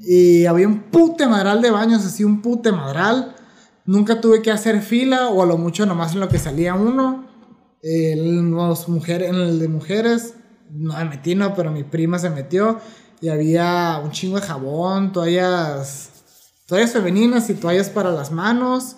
Y 0.00 0.46
había 0.46 0.68
un 0.68 0.90
pute 0.90 1.26
madral 1.26 1.60
de 1.60 1.70
baños, 1.70 2.04
así 2.04 2.22
un 2.22 2.40
pute 2.42 2.70
madral. 2.70 3.34
Nunca 3.88 4.20
tuve 4.20 4.42
que 4.42 4.50
hacer 4.50 4.82
fila 4.82 5.30
o 5.30 5.42
a 5.42 5.46
lo 5.46 5.56
mucho 5.56 5.86
nomás 5.86 6.12
en 6.12 6.20
lo 6.20 6.28
que 6.28 6.38
salía 6.38 6.74
uno. 6.74 7.26
En, 7.82 8.50
los 8.50 8.86
mujeres, 8.86 9.30
en 9.30 9.36
el 9.36 9.58
de 9.58 9.68
mujeres, 9.68 10.34
no 10.70 10.92
me 10.92 11.06
metí, 11.06 11.34
no, 11.34 11.54
pero 11.54 11.70
mi 11.70 11.84
prima 11.84 12.18
se 12.18 12.28
metió. 12.28 12.80
Y 13.22 13.30
había 13.30 13.98
un 14.04 14.10
chingo 14.10 14.38
de 14.38 14.46
jabón, 14.46 15.14
toallas, 15.14 16.10
toallas 16.66 16.92
femeninas 16.92 17.48
y 17.48 17.54
toallas 17.54 17.88
para 17.88 18.10
las 18.10 18.30
manos. 18.30 18.96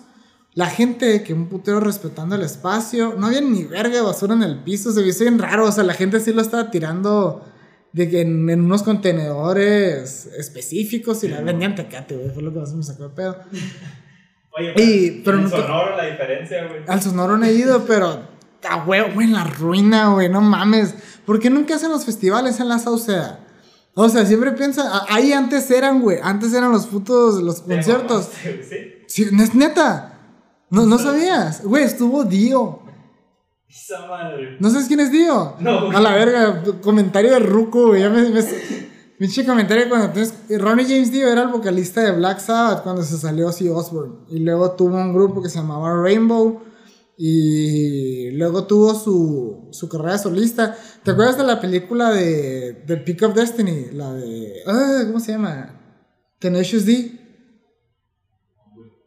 La 0.55 0.65
gente 0.65 1.23
que 1.23 1.33
un 1.33 1.47
putero 1.47 1.79
respetando 1.79 2.35
el 2.35 2.41
espacio. 2.41 3.15
No 3.17 3.27
había 3.27 3.39
ni 3.39 3.63
verga 3.63 3.95
de 3.95 4.01
basura 4.01 4.33
en 4.33 4.43
el 4.43 4.61
piso. 4.61 4.91
Se 4.91 5.01
vio 5.01 5.13
bien 5.17 5.39
raro. 5.39 5.67
O 5.67 5.71
sea, 5.71 5.85
la 5.85 5.93
gente 5.93 6.19
sí 6.19 6.33
lo 6.33 6.41
estaba 6.41 6.69
tirando 6.69 7.45
de 7.93 8.09
que 8.09 8.19
en, 8.19 8.49
en 8.49 8.59
unos 8.59 8.83
contenedores 8.83 10.25
específicos 10.37 11.23
y 11.23 11.29
la 11.29 11.39
vendían 11.39 11.75
tecate, 11.75 12.17
güey. 12.17 12.29
Fue 12.31 12.43
lo 12.43 12.51
que 12.51 12.59
más 12.59 12.73
me 12.73 12.83
sacó 12.83 13.03
de 13.03 13.15
pedo. 13.15 13.37
Oye, 14.57 14.73
Y- 14.77 15.21
pero 15.23 15.39
en 15.39 15.49
sonoro 15.49 15.95
la 15.95 16.05
diferencia, 16.05 16.67
güey. 16.67 16.81
Al 16.87 17.01
sonoro 17.01 17.37
no 17.37 17.45
he 17.45 17.53
ido, 17.53 17.85
pero 17.87 18.21
a 18.69 18.75
huevo, 18.85 19.09
güey, 19.13 19.27
en 19.27 19.33
la 19.33 19.43
ruina, 19.45 20.09
güey, 20.13 20.29
no 20.29 20.41
mames. 20.41 20.93
¿Por 21.25 21.39
qué 21.39 21.49
nunca 21.49 21.75
hacen 21.75 21.89
los 21.91 22.05
festivales 22.05 22.59
en 22.59 22.67
la 22.69 22.79
Sauceda? 22.79 23.39
O 23.93 24.07
sea, 24.09 24.25
siempre 24.25 24.51
piensa, 24.53 25.03
ahí 25.09 25.33
antes 25.33 25.69
eran, 25.71 26.01
güey, 26.01 26.17
antes 26.23 26.53
eran 26.53 26.71
los 26.71 26.87
putos, 26.87 27.41
los 27.41 27.61
conciertos. 27.61 28.29
Sí. 28.41 28.93
Sí, 29.07 29.23
es 29.41 29.53
neta. 29.55 30.19
No, 30.69 30.85
no 30.85 30.97
sabías. 30.97 31.63
Güey, 31.65 31.83
estuvo 31.83 32.23
Dio. 32.23 32.79
Esa 33.69 34.05
madre. 34.07 34.55
¿No 34.59 34.69
sabes 34.69 34.87
quién 34.87 35.01
es 35.01 35.11
Dio? 35.11 35.55
No, 35.59 35.85
güey. 35.87 35.97
A 35.97 35.99
la 35.99 36.13
verga, 36.13 36.63
comentario 36.81 37.31
de 37.31 37.39
Ruco, 37.39 37.87
güey. 37.87 38.01
Ya 38.01 38.09
me. 38.09 38.29
me 38.29 38.41
Pinche 39.21 39.45
comentario 39.45 39.87
cuando 39.87 40.09
tienes. 40.09 40.33
Ronnie 40.59 40.83
James 40.83 41.11
Dio 41.11 41.27
era 41.31 41.43
el 41.43 41.49
vocalista 41.49 42.01
de 42.01 42.11
Black 42.11 42.39
Sabbath 42.39 42.81
cuando 42.81 43.03
se 43.03 43.15
salió 43.19 43.49
Ozzy 43.49 43.69
Osbourne. 43.69 44.15
Y 44.31 44.39
luego 44.39 44.71
tuvo 44.71 44.95
un 44.95 45.13
grupo 45.13 45.43
que 45.43 45.49
se 45.49 45.59
llamaba 45.59 45.93
Rainbow. 45.93 46.63
Y 47.19 48.31
luego 48.31 48.65
tuvo 48.65 48.95
su, 48.95 49.67
su 49.73 49.87
carrera 49.87 50.17
solista. 50.17 50.75
¿Te 51.03 51.11
acuerdas 51.11 51.37
de 51.37 51.43
la 51.43 51.61
película 51.61 52.09
de 52.09 52.83
The 52.87 52.97
Peak 52.97 53.21
of 53.21 53.35
Destiny? 53.35 53.91
La 53.91 54.11
de. 54.11 54.63
ah, 54.65 55.03
¿Cómo 55.05 55.19
se 55.19 55.33
llama? 55.33 55.79
Tenacious 56.39 56.87
D. 56.87 57.11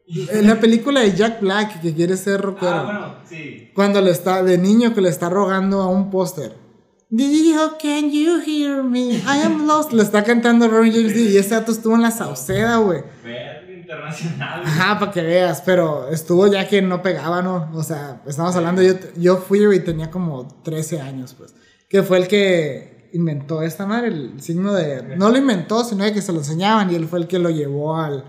Eh, 0.07 0.43
La 0.45 0.61
película 0.61 1.01
de 1.01 1.13
Jack 1.13 1.41
Black 1.41 1.81
que 1.81 1.93
quiere 1.93 2.17
ser 2.17 2.41
rockero. 2.41 2.71
Ah, 2.71 2.85
bueno, 2.85 3.15
sí. 3.29 3.73
Cuando 3.75 4.01
le 4.01 4.13
está, 4.13 4.45
de 4.45 4.59
niño 4.59 4.95
que 4.95 5.01
le 5.01 5.09
está 5.09 5.29
rogando 5.29 5.81
a 5.81 5.89
un 5.89 6.13
póster. 6.13 6.64
Dio, 7.17 7.79
can 7.81 8.11
you 8.11 8.41
hear 8.41 8.83
me? 8.83 9.19
I 9.19 9.43
am 9.45 9.69
lost. 9.69 9.93
Le 9.93 10.03
está 10.03 10.25
cantando 10.25 10.67
Ronnie 10.67 10.91
James 10.93 11.15
Dio 11.15 11.31
y 11.31 11.37
ese 11.37 11.55
dato 11.55 11.71
estuvo 11.71 11.95
en 11.95 12.03
la 12.03 12.11
Sauceda, 12.11 12.79
güey. 12.79 13.03
Internacional. 13.69 14.63
Ajá, 14.65 14.99
para 14.99 15.13
que 15.13 15.23
veas, 15.23 15.63
pero 15.65 16.09
estuvo 16.09 16.49
ya 16.49 16.67
que 16.67 16.83
no 16.83 17.03
pegaba, 17.03 17.41
¿no? 17.41 17.71
O 17.75 17.83
sea, 17.85 18.21
estamos 18.27 18.57
hablando, 18.57 18.83
yo, 18.83 18.95
yo 19.17 19.37
fui 19.37 19.65
y 19.77 19.81
tenía 19.81 20.11
como 20.11 20.49
13 20.65 21.01
años, 21.03 21.35
pues. 21.39 21.55
Que 21.89 22.03
fue 22.03 22.19
el 22.19 22.27
que 22.27 23.11
inventó 23.13 23.63
esta 23.63 23.87
madre, 23.87 24.09
el 24.09 24.41
signo 24.41 24.73
de... 24.73 25.17
No 25.17 25.31
lo 25.31 25.39
inventó, 25.39 25.85
sino 25.85 26.03
de 26.03 26.13
que 26.13 26.21
se 26.21 26.33
lo 26.33 26.39
enseñaban 26.39 26.91
y 26.91 26.97
él 26.97 27.07
fue 27.07 27.21
el 27.21 27.29
que 27.29 27.39
lo 27.39 27.51
llevó 27.51 27.97
al, 27.97 28.25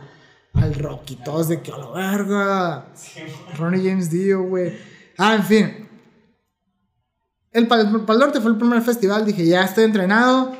al 0.54 0.76
rock 0.76 1.10
y 1.12 1.16
todos 1.16 1.48
de 1.48 1.62
que 1.62 1.72
a 1.72 1.78
la 1.78 1.90
verga. 1.90 2.94
Ronnie 3.58 3.90
James 3.90 4.12
Dio, 4.12 4.44
güey. 4.44 4.78
Ah, 5.18 5.36
en 5.36 5.44
fin. 5.44 5.85
El 7.56 7.68
Pal, 7.68 8.04
Pal 8.06 8.20
Norte 8.20 8.42
fue 8.42 8.52
el 8.52 8.58
primer 8.58 8.82
festival. 8.82 9.26
Dije, 9.26 9.46
ya 9.46 9.64
estoy 9.64 9.86
entrenado. 9.86 10.52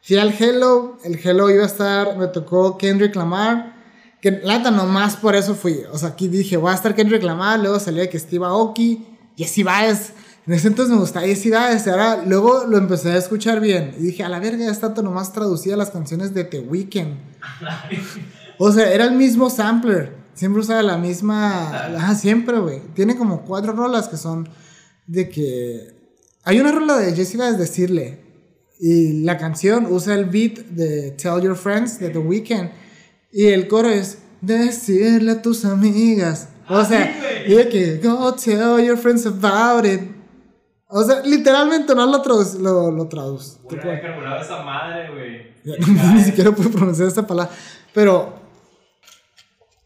Fui 0.00 0.16
al 0.16 0.32
Hello. 0.38 0.96
El 1.02 1.18
Hello 1.18 1.50
iba 1.50 1.64
a 1.64 1.66
estar. 1.66 2.16
Me 2.16 2.28
tocó 2.28 2.78
Kendrick 2.78 3.16
Lamar. 3.16 3.74
Que 4.22 4.30
lata 4.30 4.70
nomás 4.70 5.16
por 5.16 5.34
eso 5.34 5.56
fui. 5.56 5.80
O 5.92 5.98
sea, 5.98 6.10
aquí 6.10 6.28
dije, 6.28 6.56
voy 6.56 6.70
a 6.70 6.74
estar 6.74 6.94
Kendrick 6.94 7.24
Lamar. 7.24 7.58
Luego 7.58 7.80
salió 7.80 8.00
de 8.00 8.08
que 8.08 8.18
Steve 8.20 8.46
Aoki. 8.46 9.04
Jesse 9.36 9.64
Baez. 9.64 10.12
En 10.46 10.54
ese 10.54 10.68
entonces 10.68 10.94
me 10.94 11.00
gustaba 11.00 11.26
Jesse 11.26 11.50
Baez. 11.50 11.84
y 11.84 11.90
Ahora, 11.90 12.22
luego 12.24 12.64
lo 12.68 12.78
empecé 12.78 13.10
a 13.10 13.16
escuchar 13.16 13.58
bien. 13.58 13.96
Y 13.98 14.04
dije, 14.04 14.22
a 14.22 14.28
la 14.28 14.38
verga, 14.38 14.64
ya 14.64 14.70
está 14.70 14.90
nomás 15.02 15.32
traducía 15.32 15.76
las 15.76 15.90
canciones 15.90 16.32
de 16.32 16.44
The 16.44 16.60
Weeknd. 16.60 17.16
O 18.58 18.72
sea, 18.72 18.90
era 18.90 19.04
el 19.04 19.12
mismo 19.12 19.50
sampler. 19.50 20.14
Siempre 20.32 20.60
usaba 20.62 20.82
la 20.82 20.96
misma. 20.96 21.70
Ajá, 21.96 22.14
siempre, 22.14 22.58
güey. 22.58 22.80
Tiene 22.94 23.16
como 23.16 23.42
cuatro 23.42 23.72
rolas 23.72 24.08
que 24.08 24.16
son 24.16 24.48
de 25.06 25.28
que. 25.28 25.96
Hay 26.46 26.58
una 26.60 26.72
rola 26.72 26.96
de 26.96 27.14
Jessica 27.14 27.48
es 27.48 27.58
decirle. 27.58 28.20
Y 28.80 29.24
la 29.24 29.36
canción 29.36 29.86
usa 29.90 30.14
el 30.14 30.26
beat 30.26 30.58
de 30.70 31.10
Tell 31.12 31.42
Your 31.42 31.56
Friends 31.56 31.98
de 31.98 32.08
The 32.10 32.18
Weeknd. 32.18 32.70
Y 33.32 33.46
el 33.48 33.68
coro 33.68 33.88
es 33.88 34.18
decirle 34.40 35.32
a 35.32 35.42
tus 35.42 35.64
amigas. 35.64 36.48
O 36.68 36.76
Ah, 36.78 36.84
sea, 36.84 37.14
güey. 37.18 37.52
y 37.52 37.54
de 37.56 37.68
que 37.68 37.96
go 37.98 38.34
tell 38.34 38.84
your 38.84 38.96
friends 38.96 39.26
about 39.26 39.84
it. 39.86 40.00
O 40.88 41.02
sea, 41.02 41.20
literalmente 41.22 41.94
no 41.94 42.06
lo 42.06 42.22
traduce. 42.22 42.58
Lo, 42.58 42.90
lo 42.92 43.08
carburado 43.08 44.40
esa 44.42 44.62
madre, 44.62 45.10
güey. 45.12 45.56
Ni 46.14 46.22
siquiera 46.22 46.52
puedo 46.52 46.70
pronunciar 46.70 47.08
esta 47.08 47.26
palabra. 47.26 47.52
Pero 47.92 48.38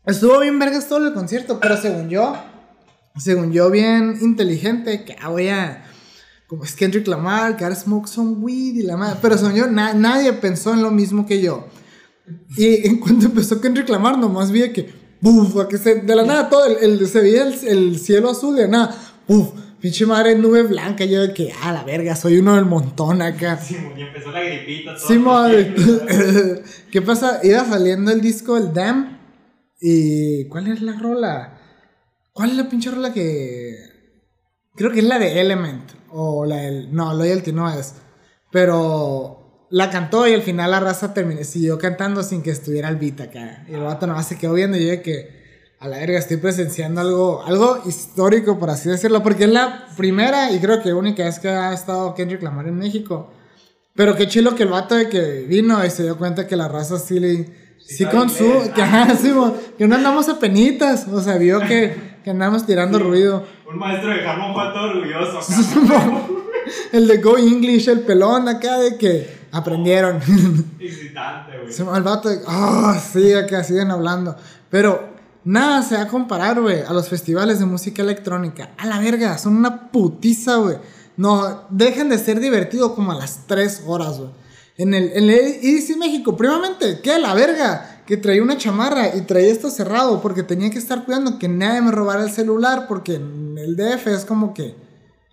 estuvo 0.05 0.39
bien 0.41 0.59
vergas 0.59 0.89
todo 0.89 1.07
el 1.07 1.15
concierto, 1.15 1.59
pero 1.61 1.77
según 1.77 2.09
yo, 2.11 2.37
según 3.19 3.53
yo, 3.53 3.71
bien 3.71 4.19
inteligente, 4.21 5.05
que 5.05 5.17
ah, 5.21 5.29
voy 5.29 5.49
a. 5.49 5.87
Como 6.51 6.65
es 6.65 6.75
Kendrick 6.75 7.07
Lamar, 7.07 7.57
ahora 7.63 7.77
smoke 7.77 8.09
some 8.09 8.33
weed 8.41 8.75
y 8.75 8.83
la 8.83 8.97
madre. 8.97 9.21
Pero 9.23 9.39
según 9.39 9.55
yo, 9.55 9.69
na- 9.69 9.95
nadie 9.95 10.33
pensó 10.33 10.75
en 10.75 10.83
lo 10.83 10.91
mismo 10.91 11.25
que 11.25 11.41
yo. 11.41 11.69
Y 12.57 12.89
en 12.89 12.99
cuanto 12.99 13.27
empezó 13.27 13.61
Kendrick 13.61 13.89
Lamar, 13.89 14.19
nomás 14.19 14.51
vi 14.51 14.69
que. 14.73 14.91
Buf, 15.21 15.55
que 15.69 15.79
se, 15.79 15.97
de 16.01 16.17
la 16.17 16.25
nada 16.25 16.49
todo, 16.51 16.67
el, 16.67 16.99
el- 17.01 17.07
se 17.09 17.21
veía 17.21 17.45
el, 17.45 17.55
el 17.69 17.99
cielo 18.01 18.31
azul, 18.31 18.57
de 18.57 18.63
la 18.63 18.69
nada. 18.69 18.99
Buf, 19.29 19.51
pinche 19.81 20.05
madre, 20.07 20.35
nube 20.35 20.65
blanca. 20.65 21.05
Yo 21.05 21.21
de 21.23 21.33
que, 21.33 21.53
ah, 21.63 21.73
la 21.73 21.85
verga, 21.85 22.17
soy 22.17 22.39
uno 22.39 22.57
del 22.57 22.65
montón 22.65 23.23
acá. 23.23 23.57
Sí, 23.57 23.77
y 23.97 24.01
empezó 24.03 24.33
la 24.33 24.41
gripita. 24.43 24.97
todo 24.97 25.07
Sí, 25.07 25.19
madre. 25.21 25.73
¿Qué 26.91 27.01
pasa? 27.01 27.39
Iba 27.45 27.65
saliendo 27.65 28.11
el 28.11 28.21
disco 28.21 28.57
El 28.57 28.73
Dam. 28.73 29.19
¿Y 29.81 30.47
cuál 30.47 30.67
es 30.67 30.83
la 30.83 30.99
rola? 30.99 31.59
¿Cuál 32.33 32.51
es 32.51 32.57
la 32.57 32.69
pinche 32.69 32.91
rola 32.91 33.13
que.? 33.13 33.90
Creo 34.81 34.93
que 34.93 35.01
es 35.01 35.05
la 35.05 35.19
de 35.19 35.39
Element. 35.39 35.91
O 36.09 36.47
la 36.47 36.57
del. 36.57 36.95
No, 36.95 37.13
Loyalty 37.13 37.53
no 37.53 37.71
es. 37.71 37.97
Pero. 38.51 39.67
La 39.69 39.91
cantó 39.91 40.27
y 40.27 40.33
al 40.33 40.41
final 40.41 40.71
la 40.71 40.81
raza 40.81 41.13
terminó, 41.13 41.45
siguió 41.45 41.79
cantando 41.79 42.23
sin 42.23 42.43
que 42.43 42.51
estuviera 42.51 42.89
el 42.89 42.97
beat 42.97 43.21
acá. 43.21 43.67
Y 43.69 43.75
el 43.75 43.83
vato 43.83 44.07
nomás 44.07 44.27
se 44.27 44.39
quedó 44.39 44.55
viendo 44.55 44.79
y 44.79 44.87
yo 44.87 45.03
que. 45.03 45.39
A 45.81 45.87
la 45.87 45.99
verga, 45.99 46.19
estoy 46.19 46.39
presenciando 46.39 47.03
algo, 47.03 47.43
algo 47.45 47.83
histórico, 47.85 48.59
por 48.59 48.71
así 48.71 48.89
decirlo. 48.89 49.23
Porque 49.23 49.45
es 49.45 49.51
la 49.51 49.87
primera 49.99 50.51
y 50.51 50.59
creo 50.61 50.83
que 50.83 50.95
única 50.95 51.25
vez 51.25 51.39
que 51.39 51.49
ha 51.51 51.75
estado 51.75 52.15
Kendrick 52.15 52.43
Lamar 52.43 52.67
en 52.67 52.79
México. 52.79 53.31
Pero 53.95 54.17
qué 54.17 54.29
chilo 54.29 54.55
que 54.55 54.63
el 54.63 54.71
vato 54.71 54.95
de 54.95 55.11
que 55.11 55.45
vino 55.47 55.85
y 55.85 55.91
se 55.91 56.05
dio 56.05 56.17
cuenta 56.17 56.47
que 56.47 56.57
la 56.57 56.69
raza 56.69 56.99
sí 56.99 57.21
le. 57.21 57.77
Sí, 57.87 58.07
con 58.07 58.31
su. 58.31 58.73
Que, 58.75 58.81
ajá, 58.81 59.15
sí, 59.15 59.31
que 59.77 59.87
no 59.87 59.97
andamos 59.97 60.27
a 60.31 60.39
penitas. 60.39 61.07
O 61.07 61.21
sea, 61.21 61.37
vio 61.37 61.61
que, 61.61 62.10
que 62.25 62.31
andamos 62.31 62.67
tirando 62.67 62.99
ruido. 62.99 63.45
Un 63.71 63.79
maestro 63.79 64.11
de 64.11 64.21
jamón 64.21 64.53
fue 64.55 64.65
todo 64.73 64.91
orgulloso. 64.91 65.41
El 66.93 67.07
de 67.09 67.17
Go 67.19 67.39
English, 67.39 67.89
el 67.89 68.01
pelón 68.01 68.49
acá 68.49 68.79
de 68.79 68.97
que 68.97 69.41
aprendieron. 69.51 70.17
Excitante, 70.79 71.59
güey. 71.59 71.73
Se 71.73 71.85
me- 71.85 71.97
el 71.97 72.03
vato 72.03 72.29
de. 72.29 72.41
Ah, 72.47 73.01
sí, 73.13 73.33
acá 73.33 73.65
siguen 73.65 73.91
hablando. 73.91 74.37
Pero 74.69 75.09
nada 75.45 75.83
se 75.83 75.97
va 75.97 76.03
a 76.03 76.09
comparar, 76.09 76.61
güey, 76.61 76.83
a 76.83 76.93
los 76.93 77.09
festivales 77.09 77.59
de 77.59 77.65
música 77.67 78.03
electrónica. 78.03 78.71
A 78.77 78.87
la 78.87 78.99
verga, 79.01 79.39
son 79.39 79.57
una 79.57 79.91
putiza, 79.91 80.57
güey. 80.57 80.77
No, 81.17 81.65
dejen 81.71 82.09
de 82.09 82.19
ser 82.19 82.41
divertido 82.41 82.95
como 82.95 83.13
a 83.13 83.17
las 83.17 83.47
3 83.47 83.85
horas, 83.87 84.19
güey. 84.19 84.31
En 84.77 84.95
el, 84.95 85.13
en 85.13 85.25
el 85.25 85.31
EDC 85.31 85.97
México, 85.99 86.37
primamente, 86.37 87.01
¿qué 87.03 87.19
la 87.19 87.35
verga? 87.35 87.90
Que 88.11 88.17
traía 88.17 88.43
una 88.43 88.59
chamarra 88.59 89.15
y 89.15 89.21
traía 89.21 89.53
esto 89.53 89.71
cerrado 89.71 90.21
porque 90.21 90.43
tenía 90.43 90.69
que 90.69 90.79
estar 90.79 91.05
cuidando 91.05 91.39
que 91.39 91.47
nadie 91.47 91.81
me 91.81 91.93
robara 91.93 92.25
el 92.25 92.33
celular 92.33 92.87
porque 92.89 93.15
en 93.15 93.57
el 93.57 93.77
DF 93.77 94.09
es 94.09 94.25
como 94.25 94.53
que 94.53 94.75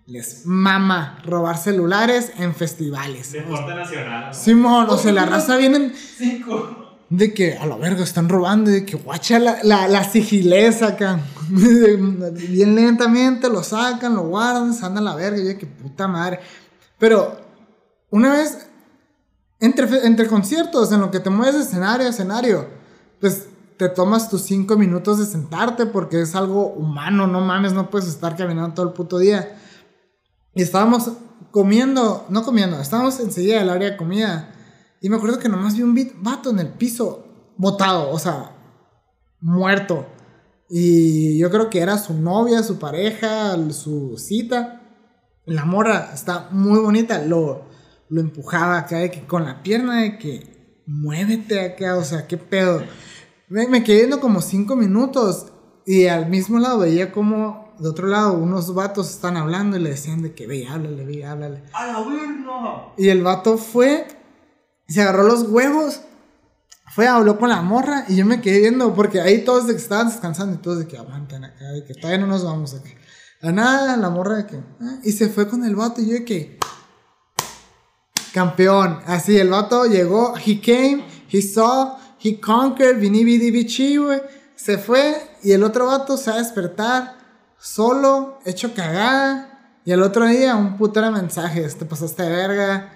les 0.06 0.46
mama 0.46 1.18
robar 1.24 1.58
celulares 1.58 2.30
en 2.38 2.54
festivales. 2.54 3.32
Deporte 3.32 3.74
nacional. 3.74 4.32
Simón, 4.32 4.86
o 4.90 4.96
sea, 4.96 5.10
la 5.10 5.26
raza 5.26 5.56
vienen 5.56 5.92
Cinco. 5.92 7.00
de 7.10 7.34
que 7.34 7.56
a 7.56 7.66
la 7.66 7.74
verga 7.74 8.04
están 8.04 8.28
robando, 8.28 8.70
de 8.70 8.86
que 8.86 8.94
guacha 8.94 9.40
la, 9.40 9.58
la, 9.64 9.88
la 9.88 10.04
sigileza 10.04 10.86
acá. 10.86 11.18
Bien 11.50 12.76
lentamente 12.76 13.48
lo 13.48 13.64
sacan, 13.64 14.14
lo 14.14 14.22
guardan, 14.28 14.72
se 14.72 14.86
andan 14.86 15.08
a 15.08 15.10
la 15.10 15.16
verga. 15.16 15.42
Y 15.42 15.48
yo, 15.52 15.58
que 15.58 15.66
puta 15.66 16.06
madre. 16.06 16.38
Pero 16.96 17.40
una 18.10 18.34
vez, 18.34 18.67
entre, 19.60 20.06
entre 20.06 20.26
conciertos, 20.28 20.92
en 20.92 21.00
lo 21.00 21.10
que 21.10 21.20
te 21.20 21.30
mueves 21.30 21.56
de 21.56 21.62
escenario 21.62 22.06
a 22.06 22.10
escenario, 22.10 22.68
pues 23.20 23.48
te 23.76 23.88
tomas 23.88 24.28
tus 24.28 24.42
cinco 24.42 24.76
minutos 24.76 25.18
de 25.18 25.26
sentarte 25.26 25.86
porque 25.86 26.20
es 26.20 26.34
algo 26.34 26.66
humano, 26.68 27.26
no 27.26 27.40
mames, 27.40 27.72
no 27.72 27.90
puedes 27.90 28.08
estar 28.08 28.36
caminando 28.36 28.74
todo 28.74 28.86
el 28.86 28.92
puto 28.92 29.18
día. 29.18 29.56
Y 30.54 30.62
estábamos 30.62 31.12
comiendo, 31.50 32.26
no 32.28 32.42
comiendo, 32.44 32.80
estábamos 32.80 33.20
enseguida 33.20 33.58
del 33.60 33.70
área 33.70 33.90
de 33.90 33.96
comida. 33.96 34.52
Y 35.00 35.08
me 35.08 35.16
acuerdo 35.16 35.38
que 35.38 35.48
nomás 35.48 35.76
vi 35.76 35.82
un 35.82 35.94
bit- 35.94 36.14
vato 36.20 36.50
en 36.50 36.58
el 36.58 36.70
piso, 36.72 37.24
botado, 37.56 38.10
o 38.10 38.18
sea, 38.18 38.56
muerto. 39.40 40.06
Y 40.68 41.38
yo 41.38 41.50
creo 41.50 41.70
que 41.70 41.80
era 41.80 41.98
su 41.98 42.14
novia, 42.14 42.62
su 42.62 42.78
pareja, 42.78 43.56
su 43.72 44.16
cita. 44.18 44.82
La 45.46 45.64
morra 45.64 46.10
está 46.12 46.48
muy 46.50 46.80
bonita, 46.80 47.22
lo, 47.22 47.67
lo 48.08 48.20
empujaba 48.20 48.78
acá 48.78 48.98
de 48.98 49.10
que 49.10 49.26
con 49.26 49.44
la 49.44 49.62
pierna 49.62 50.02
de 50.02 50.18
que 50.18 50.82
muévete 50.86 51.60
acá, 51.60 51.96
o 51.96 52.04
sea, 52.04 52.26
qué 52.26 52.36
pedo. 52.36 52.82
Me, 53.48 53.66
me 53.68 53.84
quedé 53.84 53.98
viendo 53.98 54.20
como 54.20 54.40
cinco 54.40 54.76
minutos 54.76 55.46
y 55.86 56.06
al 56.06 56.28
mismo 56.28 56.58
lado 56.58 56.80
veía 56.80 57.12
como 57.12 57.68
de 57.78 57.88
otro 57.88 58.08
lado 58.08 58.34
unos 58.34 58.74
vatos 58.74 59.10
están 59.10 59.36
hablando 59.36 59.76
y 59.76 59.80
le 59.80 59.90
decían 59.90 60.22
de 60.22 60.34
que 60.34 60.46
ve, 60.46 60.66
háblale, 60.66 61.04
ve, 61.04 61.24
háblale. 61.24 61.62
¡A 61.72 61.86
la 61.86 62.00
verga! 62.00 62.92
Y 62.96 63.08
el 63.08 63.22
vato 63.22 63.56
fue, 63.56 64.06
se 64.88 65.02
agarró 65.02 65.24
los 65.24 65.44
huevos, 65.44 66.00
fue, 66.94 67.06
habló 67.06 67.38
con 67.38 67.50
la 67.50 67.62
morra 67.62 68.04
y 68.08 68.16
yo 68.16 68.26
me 68.26 68.40
quedé 68.40 68.60
viendo 68.60 68.94
porque 68.94 69.20
ahí 69.20 69.44
todos 69.44 69.68
estaban 69.68 70.08
descansando 70.08 70.56
y 70.56 70.58
todos 70.58 70.80
de 70.80 70.88
que 70.88 70.96
aguantan 70.96 71.44
acá, 71.44 71.66
de 71.66 71.84
que 71.84 71.94
todavía 71.94 72.18
no 72.18 72.26
nos 72.26 72.44
vamos 72.44 72.74
acá. 72.74 72.88
A 73.40 73.52
nada, 73.52 73.96
la 73.96 74.10
morra 74.10 74.38
de 74.38 74.46
que, 74.46 74.56
ah, 74.56 74.98
y 75.04 75.12
se 75.12 75.28
fue 75.28 75.48
con 75.48 75.64
el 75.64 75.76
vato 75.76 76.00
y 76.00 76.06
yo 76.06 76.14
de 76.14 76.24
que, 76.24 76.57
campeón. 78.32 79.00
Así, 79.06 79.36
el 79.38 79.50
vato 79.50 79.86
llegó, 79.86 80.34
he 80.36 80.60
came, 80.60 81.04
he 81.30 81.42
saw, 81.42 81.96
he 82.22 82.40
conquered, 82.40 82.98
vini 82.98 83.24
vidi. 83.24 83.66
Se 84.56 84.78
fue 84.78 85.16
y 85.42 85.52
el 85.52 85.62
otro 85.62 85.86
vato 85.86 86.16
se 86.16 86.30
va 86.30 86.36
a 86.36 86.40
despertar 86.40 87.16
solo, 87.58 88.38
hecho 88.44 88.74
cagada. 88.74 89.80
Y 89.84 89.92
el 89.92 90.02
otro 90.02 90.26
día 90.26 90.56
un 90.56 90.76
putero 90.76 91.06
de 91.06 91.12
mensajes, 91.12 91.78
te 91.78 91.84
pasaste 91.84 92.22
de 92.22 92.30
verga, 92.30 92.92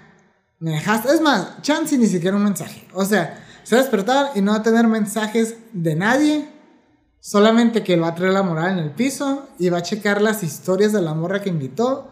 me 0.59 0.73
dejaste. 0.73 1.13
Es 1.13 1.21
más, 1.21 1.63
chance 1.63 1.97
ni 1.97 2.07
siquiera 2.07 2.37
un 2.37 2.45
mensaje. 2.45 2.87
O 2.93 3.05
sea, 3.05 3.43
se 3.63 3.75
va 3.75 3.81
a 3.81 3.85
despertar 3.85 4.31
y 4.35 4.41
no 4.41 4.53
va 4.53 4.59
a 4.59 4.63
tener 4.63 4.87
mensajes 4.89 5.57
de 5.73 5.95
nadie. 5.95 6.49
Solamente 7.21 7.85
que 7.85 7.95
él 7.95 8.03
va 8.03 8.09
a 8.09 8.15
traer 8.15 8.33
la 8.33 8.43
moral 8.43 8.79
en 8.79 8.85
el 8.85 8.91
piso 8.91 9.49
y 9.59 9.69
va 9.69 9.79
a 9.79 9.83
checar 9.83 10.21
las 10.21 10.43
historias 10.43 10.93
de 10.93 11.01
la 11.01 11.15
morra 11.15 11.41
que 11.41 11.51
invitó. 11.51 12.11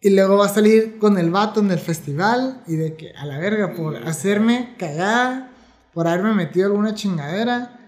Y 0.00 0.10
luego 0.10 0.36
va 0.36 0.46
a 0.46 0.48
salir 0.48 0.98
con 0.98 1.18
el 1.18 1.30
vato 1.30 1.60
en 1.60 1.70
el 1.72 1.78
festival 1.78 2.62
y 2.66 2.76
de 2.76 2.94
que 2.96 3.12
a 3.16 3.24
la 3.26 3.38
verga 3.38 3.72
por 3.74 3.96
hacerme 4.06 4.74
cagada, 4.78 5.50
por 5.92 6.06
haberme 6.06 6.34
metido 6.34 6.66
alguna 6.66 6.94
chingadera, 6.94 7.80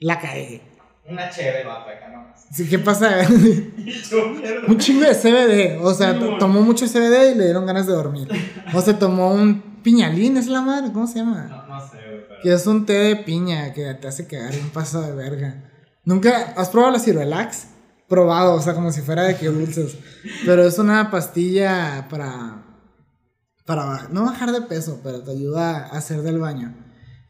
la 0.00 0.18
cagué. 0.18 0.62
Una 1.08 1.30
chévere, 1.30 1.64
vato, 1.64 1.88
acá 1.90 2.08
nomás. 2.08 2.44
Así 2.50 2.68
que 2.68 2.78
pasa 2.78 3.08
un 4.68 4.78
chingo 4.78 5.02
de 5.06 5.14
CBD, 5.14 5.80
o 5.84 5.94
sea, 5.94 6.18
to- 6.18 6.38
tomó 6.38 6.60
mucho 6.62 6.86
CBD 6.86 7.32
y 7.32 7.34
le 7.36 7.44
dieron 7.44 7.66
ganas 7.66 7.86
de 7.86 7.92
dormir. 7.92 8.28
O 8.74 8.80
se 8.80 8.94
tomó 8.94 9.32
un 9.32 9.80
piñalín, 9.82 10.36
es 10.36 10.48
la 10.48 10.60
madre, 10.60 10.92
¿cómo 10.92 11.06
se 11.06 11.20
llama? 11.20 11.44
No, 11.48 11.66
no 11.66 11.80
sé, 11.88 11.96
pero. 12.28 12.40
Que 12.42 12.52
es 12.52 12.66
un 12.66 12.84
té 12.84 12.92
de 12.94 13.16
piña 13.16 13.72
que 13.72 13.94
te 13.94 14.08
hace 14.08 14.26
cagar 14.26 14.52
un 14.60 14.70
paso 14.70 15.00
de 15.02 15.12
verga. 15.14 15.64
¿Nunca 16.04 16.52
has 16.56 16.68
probado 16.70 16.92
la 16.94 16.98
Cirelax? 16.98 17.68
Probado, 18.08 18.54
o 18.54 18.60
sea, 18.60 18.74
como 18.74 18.90
si 18.90 19.02
fuera 19.02 19.24
de 19.24 19.36
que 19.36 19.48
dulces. 19.48 19.98
Pero 20.46 20.64
es 20.64 20.78
una 20.78 21.10
pastilla 21.10 22.06
para. 22.08 22.64
Para 23.66 24.08
no 24.08 24.24
bajar 24.24 24.50
de 24.50 24.62
peso, 24.62 25.00
pero 25.02 25.22
te 25.22 25.30
ayuda 25.30 25.88
a 25.88 25.98
hacer 25.98 26.22
del 26.22 26.38
baño. 26.38 26.74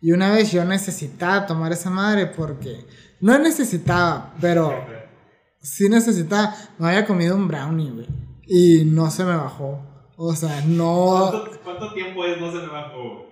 Y 0.00 0.12
una 0.12 0.30
vez 0.30 0.52
yo 0.52 0.64
necesitaba 0.64 1.46
tomar 1.46 1.72
esa 1.72 1.90
madre 1.90 2.26
porque. 2.26 2.86
No 3.20 3.36
necesitaba, 3.38 4.34
pero 4.40 4.72
sí 5.60 5.88
necesitaba. 5.88 6.54
Me 6.78 6.88
había 6.88 7.06
comido 7.06 7.34
un 7.34 7.48
brownie, 7.48 7.90
güey. 7.90 8.06
Y 8.46 8.84
no 8.84 9.10
se 9.10 9.24
me 9.24 9.36
bajó. 9.36 9.84
O 10.16 10.34
sea, 10.34 10.62
no. 10.64 11.28
¿Cuánto, 11.30 11.60
cuánto 11.64 11.92
tiempo 11.92 12.24
es? 12.24 12.40
No 12.40 12.52
se 12.52 12.58
me 12.58 12.68
bajó. 12.68 13.26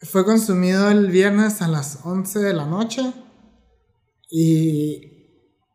Fue 0.00 0.24
consumido 0.24 0.90
el 0.90 1.10
viernes 1.10 1.60
a 1.62 1.68
las 1.68 2.00
11 2.04 2.38
de 2.38 2.54
la 2.54 2.66
noche. 2.66 3.12
Y 4.30 5.13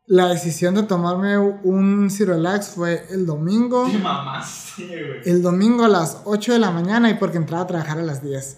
la 0.10 0.30
decisión 0.30 0.74
de 0.74 0.82
tomarme 0.82 1.38
un 1.38 2.10
Cirelax 2.10 2.70
fue 2.70 3.06
el 3.12 3.28
domingo. 3.28 3.86
Qué 3.92 4.00
mamás, 4.00 4.74
sí, 4.76 4.88
güey. 4.88 5.22
El 5.24 5.44
domingo 5.44 5.84
a 5.84 5.88
las 5.88 6.24
8 6.26 6.54
de 6.54 6.58
la 6.58 6.72
mañana 6.72 7.12
y 7.12 7.14
porque 7.14 7.38
entraba 7.38 7.66
a 7.66 7.68
trabajar 7.68 8.00
a 8.00 8.02
las 8.02 8.24
10. 8.24 8.58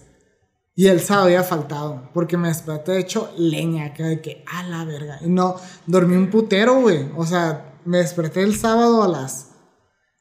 Y 0.74 0.86
el 0.86 1.00
sábado 1.00 1.26
había 1.26 1.42
faltado. 1.42 2.08
Porque 2.14 2.38
me 2.38 2.48
desperté 2.48 2.98
hecho 2.98 3.30
leña 3.36 3.84
acá 3.84 4.06
de 4.06 4.22
que 4.22 4.42
a 4.50 4.62
la 4.62 4.86
verga. 4.86 5.18
Y 5.20 5.28
no, 5.28 5.56
dormí 5.86 6.16
un 6.16 6.30
putero, 6.30 6.80
güey. 6.80 7.10
O 7.18 7.26
sea, 7.26 7.78
me 7.84 7.98
desperté 7.98 8.42
el 8.42 8.56
sábado 8.56 9.02
a 9.02 9.08
las. 9.08 9.50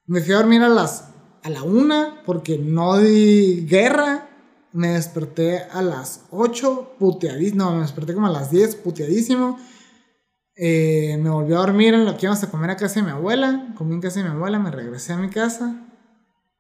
Me 0.08 0.20
fui 0.20 0.34
a 0.34 0.38
dormir 0.38 0.62
a 0.64 0.68
las. 0.68 1.12
A 1.44 1.50
la 1.50 1.64
una 1.64 2.24
porque 2.26 2.58
no 2.58 2.98
di 2.98 3.66
guerra. 3.70 4.28
Me 4.74 4.90
desperté 4.90 5.64
a 5.64 5.82
las 5.82 6.26
8 6.32 6.96
puteadísimo. 7.00 7.64
No, 7.64 7.76
me 7.76 7.84
desperté 7.84 8.14
como 8.14 8.28
a 8.28 8.32
las 8.32 8.52
10 8.52 8.76
puteadísimo. 8.76 9.58
Eh, 10.64 11.18
me 11.20 11.32
volví 11.32 11.54
a 11.54 11.58
dormir 11.58 11.96
en 11.96 12.06
lo 12.06 12.16
que 12.16 12.28
íbamos 12.28 12.44
a 12.44 12.52
comer 12.52 12.70
a 12.70 12.76
casa 12.76 13.00
de 13.00 13.08
mi 13.08 13.12
abuela. 13.12 13.74
Comí 13.76 13.96
en 13.96 14.02
casa 14.02 14.20
de 14.20 14.30
mi 14.30 14.36
abuela, 14.36 14.60
me 14.60 14.70
regresé 14.70 15.12
a 15.12 15.18
mi 15.18 15.32
casa. 15.32 15.88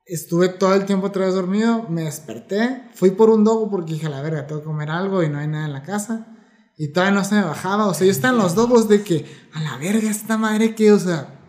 Estuve 0.08 0.50
todo 0.50 0.74
el 0.74 0.86
tiempo 0.86 1.05
otra 1.05 1.25
vez 1.25 1.36
dormido, 1.36 1.86
me 1.88 2.05
desperté, 2.05 2.81
fui 2.96 3.12
por 3.12 3.29
un 3.29 3.43
dogo 3.43 3.70
porque 3.70 3.93
dije, 3.93 4.10
la 4.10 4.24
verga, 4.24 4.48
tengo 4.48 4.62
que 4.62 4.65
comer 4.65 4.89
algo 4.89 5.22
y 5.22 5.29
no 5.29 5.38
hay 5.38 5.48
nada 5.48 5.67
en 5.67 5.74
la 5.74 5.84
casa. 5.84 6.36
Y 6.79 6.88
todavía 6.88 7.13
no 7.13 7.24
se 7.24 7.36
me 7.36 7.43
bajaba, 7.43 7.86
o 7.86 7.93
sea, 7.93 8.05
yo 8.08 8.12
estaba 8.12 8.34
en 8.36 8.41
los 8.41 8.55
dogos 8.55 8.89
de 8.89 9.03
que, 9.03 9.24
a 9.53 9.62
la 9.62 9.77
verga, 9.77 10.10
esta 10.10 10.36
madre 10.36 10.74
que, 10.74 10.91
o 10.91 10.98
sea, 10.98 11.39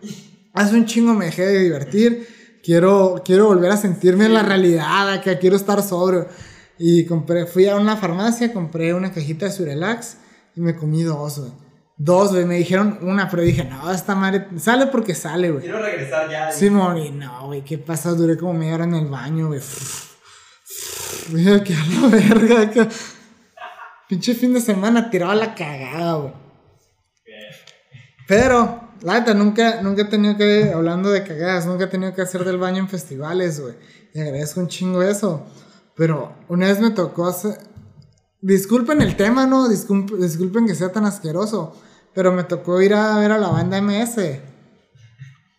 hace 0.53 0.75
un 0.75 0.85
chingo 0.85 1.15
me 1.15 1.25
dejé 1.25 1.47
de 1.47 1.59
divertir, 1.59 2.29
quiero, 2.63 3.23
quiero 3.25 3.47
volver 3.47 3.71
a 3.71 3.79
sentirme 3.79 4.27
en 4.27 4.35
la 4.35 4.43
realidad, 4.43 5.11
acá 5.11 5.39
quiero 5.39 5.57
estar 5.57 5.83
sobrio. 5.83 6.29
Y 6.79 7.07
compré, 7.07 7.47
fui 7.47 7.67
a 7.67 7.77
una 7.77 7.97
farmacia, 7.97 8.53
compré 8.53 8.93
una 8.93 9.11
cajita 9.11 9.47
de 9.47 9.53
Surelax 9.53 10.19
y 10.55 10.61
me 10.61 10.77
comí 10.77 11.03
dos, 11.03 11.39
güey. 11.39 11.62
Dos, 12.05 12.33
güey, 12.33 12.45
me 12.47 12.57
dijeron 12.57 12.99
una, 13.03 13.31
pero 13.31 13.45
dije, 13.45 13.63
no, 13.63 13.93
esta 13.93 14.17
madre 14.17 14.49
sale 14.59 14.89
porque 14.89 15.15
sale, 15.15 15.53
güey. 15.53 15.63
Quiero 15.63 15.81
regresar 15.81 16.29
ya. 16.29 16.51
Simón, 16.51 16.99
y 16.99 17.13
no, 17.13 17.47
güey, 17.47 17.63
¿qué 17.63 17.79
pasa? 17.79 18.11
Duré 18.11 18.37
como 18.37 18.55
media 18.55 18.75
hora 18.75 18.85
en 18.85 18.95
el 18.95 19.07
baño, 19.07 19.47
güey. 19.47 19.61
Mira 21.31 21.63
que 21.65 21.75
a 21.75 21.87
la 21.87 22.09
verga, 22.09 22.71
que... 22.73 22.89
Pinche 24.09 24.35
fin 24.35 24.53
de 24.53 24.61
semana 24.61 25.11
tiraba 25.11 25.37
la 25.37 25.55
cagada, 25.55 26.15
güey. 26.15 26.33
Pero, 28.27 28.81
la 29.03 29.21
neta, 29.21 29.33
nunca, 29.35 29.81
nunca 29.81 30.03
he 30.03 30.07
tenido 30.07 30.37
que, 30.37 30.73
hablando 30.75 31.09
de 31.09 31.23
cagadas, 31.23 31.67
nunca 31.67 31.85
he 31.85 31.87
tenido 31.87 32.13
que 32.15 32.23
hacer 32.23 32.45
del 32.45 32.59
baño 32.59 32.79
en 32.79 32.89
festivales, 32.89 33.61
güey. 33.61 33.77
Y 34.13 34.21
agradezco 34.21 34.59
un 34.59 34.67
chingo 34.67 35.03
eso. 35.03 35.47
Pero 35.95 36.35
una 36.49 36.67
vez 36.67 36.81
me 36.81 36.91
tocó 36.91 37.29
hacer... 37.29 37.59
Disculpen 38.41 39.01
el 39.03 39.15
tema, 39.15 39.47
¿no? 39.47 39.69
Disculpen, 39.69 40.21
disculpen 40.21 40.67
que 40.67 40.75
sea 40.75 40.91
tan 40.91 41.05
asqueroso. 41.05 41.77
Pero 42.15 42.33
me 42.33 42.45
tocó 42.45 42.81
ir 42.83 42.95
a 42.95 43.19
ver 43.19 43.33
a 43.33 43.39
la 43.39 43.49
banda 43.49 43.81
MS 43.81 44.17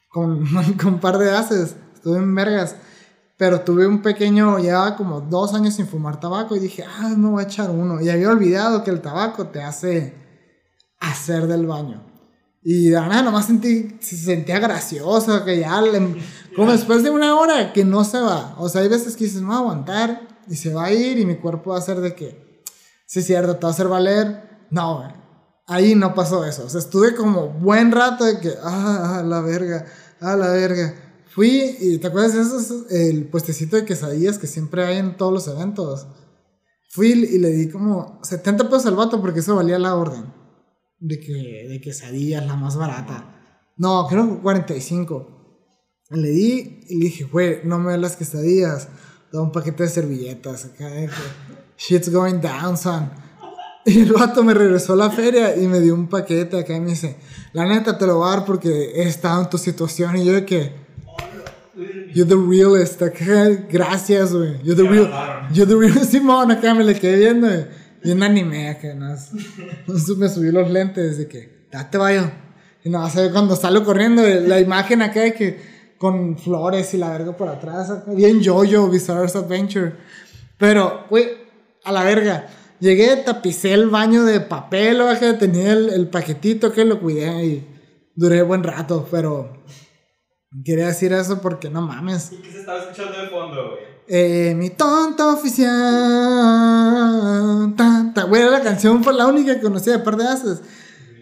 con, 0.09 0.45
con 0.77 0.93
un 0.95 0.99
par 0.99 1.17
de 1.17 1.31
haces. 1.31 1.75
Estuve 1.95 2.17
en 2.17 2.33
vergas. 2.35 2.75
Pero 3.37 3.61
tuve 3.61 3.87
un 3.87 4.01
pequeño, 4.01 4.59
llevaba 4.59 4.95
como 4.95 5.19
dos 5.21 5.53
años 5.53 5.73
sin 5.73 5.87
fumar 5.87 6.19
tabaco 6.19 6.55
y 6.55 6.59
dije, 6.59 6.83
ah, 6.87 7.09
me 7.17 7.29
voy 7.29 7.43
a 7.43 7.47
echar 7.47 7.71
uno. 7.71 7.99
Y 7.99 8.09
había 8.09 8.29
olvidado 8.29 8.83
que 8.83 8.91
el 8.91 9.01
tabaco 9.01 9.47
te 9.47 9.61
hace 9.63 10.13
hacer 10.99 11.47
del 11.47 11.65
baño. 11.65 12.03
Y 12.61 12.89
de 12.89 12.95
nada 13.01 13.21
nomás 13.23 13.47
sentí, 13.47 13.97
se 13.99 14.15
sentía 14.15 14.59
gracioso, 14.59 15.43
que 15.43 15.59
ya, 15.59 15.81
le- 15.81 16.15
como 16.55 16.71
después 16.71 17.03
de 17.03 17.09
una 17.09 17.35
hora 17.35 17.73
que 17.73 17.83
no 17.83 18.05
se 18.05 18.19
va. 18.19 18.55
O 18.57 18.69
sea, 18.69 18.81
hay 18.81 18.87
veces 18.87 19.17
que 19.17 19.25
dices, 19.25 19.41
a 19.43 19.57
aguantar 19.57 20.21
y 20.47 20.55
se 20.55 20.73
va 20.73 20.85
a 20.85 20.93
ir 20.93 21.17
y 21.19 21.25
mi 21.25 21.35
cuerpo 21.35 21.71
va 21.71 21.77
a 21.77 21.79
hacer 21.79 21.99
de 21.99 22.15
que, 22.15 22.63
sí 23.05 23.19
es 23.19 23.25
cierto, 23.25 23.55
te 23.57 23.63
va 23.63 23.69
a 23.69 23.71
hacer 23.73 23.87
valer. 23.89 24.65
No, 24.69 24.99
güey. 24.99 25.22
Ahí 25.65 25.95
no 25.95 26.13
pasó 26.13 26.45
eso. 26.45 26.65
O 26.65 26.69
sea, 26.69 26.79
estuve 26.79 27.15
como 27.15 27.49
buen 27.49 27.91
rato 27.91 28.25
de 28.25 28.39
que, 28.39 28.53
ah, 28.61 29.19
ah, 29.19 29.23
la 29.23 29.41
verga, 29.41 29.85
ah, 30.19 30.35
la 30.35 30.49
verga. 30.49 30.95
Fui 31.27 31.77
y 31.79 31.97
¿te 31.97 32.07
acuerdas 32.07 32.33
de 32.33 32.41
esos, 32.41 32.91
el 32.91 33.27
puestecito 33.27 33.75
de 33.75 33.85
quesadillas 33.85 34.37
que 34.37 34.47
siempre 34.47 34.85
hay 34.85 34.97
en 34.97 35.17
todos 35.17 35.33
los 35.33 35.47
eventos? 35.47 36.05
Fui 36.89 37.11
y 37.11 37.39
le 37.39 37.49
di 37.49 37.69
como 37.69 38.19
70 38.23 38.65
pesos 38.65 38.85
al 38.85 38.95
vato 38.95 39.19
porque 39.19 39.39
eso 39.39 39.55
valía 39.55 39.79
la 39.79 39.95
orden. 39.95 40.31
De 40.99 41.19
que 41.19 41.33
de 41.33 41.81
quesadillas, 41.81 42.45
la 42.45 42.55
más 42.55 42.77
barata. 42.77 43.73
No, 43.77 44.05
creo 44.07 44.29
que 44.29 44.41
45. 44.41 45.29
Le 46.11 46.29
di 46.29 46.81
y 46.87 46.97
le 46.97 47.05
dije, 47.05 47.23
güey, 47.23 47.61
no 47.63 47.79
me 47.79 47.91
das 47.91 48.01
las 48.01 48.15
quesadillas. 48.15 48.89
Da 49.31 49.41
un 49.41 49.51
paquete 49.51 49.83
de 49.83 49.89
servilletas 49.89 50.65
acá 50.65 50.91
shit's 51.77 52.09
going 52.09 52.39
down, 52.39 52.77
son. 52.77 53.09
Y 53.85 53.99
el 54.03 54.13
vato 54.13 54.43
me 54.43 54.53
regresó 54.53 54.93
a 54.93 54.95
la 54.95 55.09
feria 55.09 55.55
y 55.55 55.67
me 55.67 55.79
dio 55.79 55.93
un 55.93 56.07
paquete 56.07 56.59
acá 56.59 56.75
y 56.75 56.79
me 56.79 56.91
dice, 56.91 57.17
la 57.51 57.65
neta 57.65 57.97
te 57.97 58.05
lo 58.05 58.17
voy 58.17 58.27
a 58.27 58.37
dar 58.37 58.45
porque 58.45 58.93
he 58.95 59.03
estado 59.03 59.41
en 59.41 59.49
tu 59.49 59.57
situación. 59.57 60.17
Y 60.17 60.25
yo 60.25 60.33
de 60.33 60.45
que, 60.45 60.71
you're 62.13 62.27
the 62.27 62.35
realest, 62.35 63.01
acá, 63.01 63.49
gracias, 63.69 64.33
güey. 64.33 64.61
You're 64.63 64.81
the 64.81 64.87
real, 64.87 65.09
you're 65.51 65.67
the 65.67 65.75
real, 65.75 66.05
Simón, 66.09 66.51
acá 66.51 66.73
me 66.73 66.83
le 66.83 66.95
quedé 66.95 67.17
viendo. 67.17 67.47
Y 68.03 68.11
un 68.11 68.21
anime 68.21 68.69
acá, 68.69 68.93
no, 68.93 69.15
me 70.17 70.29
subí 70.29 70.51
los 70.51 70.69
lentes 70.69 71.17
de 71.17 71.27
que, 71.27 71.67
date 71.71 71.97
vaya. 71.97 72.33
Y 72.83 72.89
no, 72.89 73.03
o 73.03 73.09
sea, 73.09 73.31
cuando 73.31 73.55
salgo 73.55 73.85
corriendo, 73.85 74.21
la 74.23 74.59
imagen 74.59 75.01
acá 75.01 75.21
de 75.21 75.33
que 75.33 75.73
con 75.97 76.37
flores 76.37 76.93
y 76.93 76.97
la 76.97 77.11
verga 77.11 77.37
por 77.37 77.47
atrás, 77.47 77.89
acá, 77.89 78.11
bien 78.11 78.41
yo-yo, 78.41 78.89
Bizarre's 78.89 79.37
Adventure. 79.37 79.93
Pero, 80.57 81.05
güey, 81.09 81.29
a 81.85 81.91
la 81.93 82.03
verga. 82.03 82.47
Llegué, 82.79 83.15
tapicé 83.17 83.73
el 83.73 83.89
baño 83.89 84.23
de 84.25 84.41
papel, 84.41 85.01
o 85.01 85.19
que 85.19 85.33
tenía 85.33 85.73
el, 85.73 85.89
el 85.89 86.07
paquetito 86.09 86.71
que 86.71 86.85
lo 86.85 86.99
cuidé 86.99 87.45
y 87.45 87.67
duré 88.15 88.41
buen 88.41 88.63
rato, 88.63 89.07
pero 89.09 89.63
quería 90.63 90.87
decir 90.87 91.13
eso 91.13 91.41
porque 91.41 91.69
no 91.69 91.81
mames. 91.81 92.31
¿Y 92.31 92.37
qué 92.37 92.51
se 92.51 92.59
estaba 92.59 92.79
escuchando 92.79 93.19
de 93.19 93.27
fondo, 93.29 93.69
güey? 93.71 93.93
Eh, 94.07 94.53
mi 94.55 94.69
tonta 94.71 95.27
oficial. 95.33 95.71
Tan, 97.77 98.13
tan. 98.13 98.29
Güey, 98.29 98.41
era 98.41 98.51
la 98.51 98.61
canción, 98.61 99.03
fue 99.03 99.13
la 99.13 99.27
única 99.27 99.55
que 99.55 99.61
conocía 99.61 99.93
de 99.93 99.99
par 99.99 100.17
de 100.17 100.27
haces. 100.27 100.61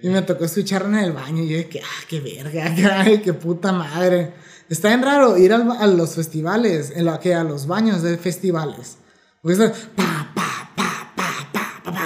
Y 0.01 0.09
me 0.09 0.23
tocó 0.23 0.45
escucharla 0.45 0.99
en 0.99 1.05
el 1.05 1.11
baño. 1.11 1.43
Y 1.43 1.49
yo 1.49 1.69
que, 1.69 1.79
ah, 1.79 2.05
qué 2.07 2.19
verga, 2.19 2.73
ay, 3.01 3.19
qué 3.21 3.33
puta 3.33 3.71
madre. 3.71 4.33
Está 4.67 4.87
bien 4.87 5.03
raro 5.03 5.37
ir 5.37 5.53
al 5.53 5.69
a 5.71 5.85
los 5.87 6.15
festivales, 6.15 6.91
en 6.95 7.05
la 7.05 7.19
que 7.19 7.35
a 7.35 7.43
los 7.43 7.67
baños 7.67 8.01
de 8.01 8.17
festivales. 8.17 8.97
Porque 9.41 9.71
pa, 9.95 10.31
pa, 10.33 10.50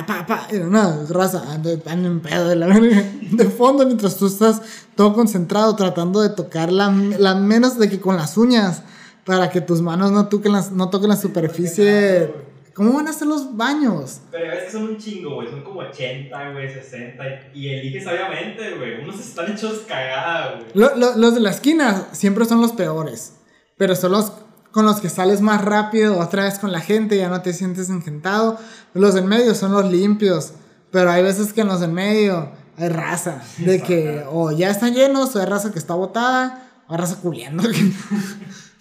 pa, 0.05 0.25
pa. 0.25 0.47
Y 0.51 0.57
no, 0.57 1.05
raza, 1.09 1.43
ando 1.53 1.69
en 1.69 2.19
pedo 2.21 2.47
de 2.49 2.55
la 2.55 2.67
verga. 2.67 3.03
De 3.31 3.45
fondo, 3.45 3.85
mientras 3.85 4.17
tú 4.17 4.27
estás 4.27 4.61
todo 4.95 5.13
concentrado 5.13 5.75
tratando 5.75 6.21
de 6.21 6.29
tocar 6.29 6.71
la, 6.71 6.89
la 6.91 7.35
menos 7.35 7.77
de 7.77 7.89
que 7.89 7.99
con 7.99 8.15
las 8.17 8.37
uñas 8.37 8.83
para 9.25 9.49
que 9.49 9.61
tus 9.61 9.81
manos 9.81 10.11
no 10.11 10.27
toquen 10.27 10.51
la, 10.53 10.63
no 10.71 10.89
toquen 10.89 11.09
la 11.09 11.15
superficie. 11.17 12.33
¿Cómo 12.73 12.91
van 12.93 13.07
a 13.07 13.13
ser 13.13 13.27
los 13.27 13.55
baños? 13.55 14.19
Pero 14.31 14.51
es 14.51 14.63
que 14.65 14.71
son 14.71 14.83
un 14.83 14.97
chingo, 14.97 15.35
güey. 15.35 15.49
Son 15.49 15.63
como 15.63 15.79
80, 15.79 16.51
güey, 16.51 16.69
60. 16.73 17.23
Y 17.53 17.69
eliges 17.69 18.03
sabiamente, 18.03 18.75
güey. 18.77 19.01
Unos 19.01 19.17
están 19.19 19.49
hechos 19.53 19.83
cagada, 19.87 20.55
güey. 20.57 20.65
Lo- 20.73 20.95
lo- 20.97 21.15
los 21.15 21.33
de 21.35 21.39
la 21.39 21.51
esquina 21.51 22.07
siempre 22.11 22.43
son 22.43 22.59
los 22.61 22.73
peores, 22.73 23.35
pero 23.77 23.95
son 23.95 24.11
los 24.11 24.31
con 24.75 24.85
los 24.85 24.99
que 24.99 25.07
sales 25.07 25.39
más 25.39 25.63
rápido, 25.63 26.19
otra 26.19 26.43
vez 26.43 26.59
con 26.59 26.73
la 26.73 26.81
gente, 26.81 27.15
ya 27.17 27.29
no 27.29 27.41
te 27.41 27.53
sientes 27.53 27.89
engentado. 27.89 28.59
Los 28.93 29.13
del 29.13 29.23
medio 29.23 29.55
son 29.55 29.71
los 29.71 29.89
limpios, 29.89 30.51
pero 30.91 31.09
hay 31.09 31.23
veces 31.23 31.53
que 31.53 31.61
en 31.61 31.67
los 31.67 31.79
del 31.79 31.93
medio 31.93 32.51
hay 32.77 32.89
raza, 32.89 33.41
de 33.59 33.81
que 33.81 34.25
o 34.29 34.51
ya 34.51 34.69
están 34.69 34.93
llenos, 34.93 35.33
o 35.33 35.39
hay 35.39 35.45
raza 35.45 35.71
que 35.71 35.79
está 35.79 35.93
botada, 35.93 36.67
o 36.89 36.93
hay 36.93 36.99
raza 36.99 37.15
culiando. 37.21 37.63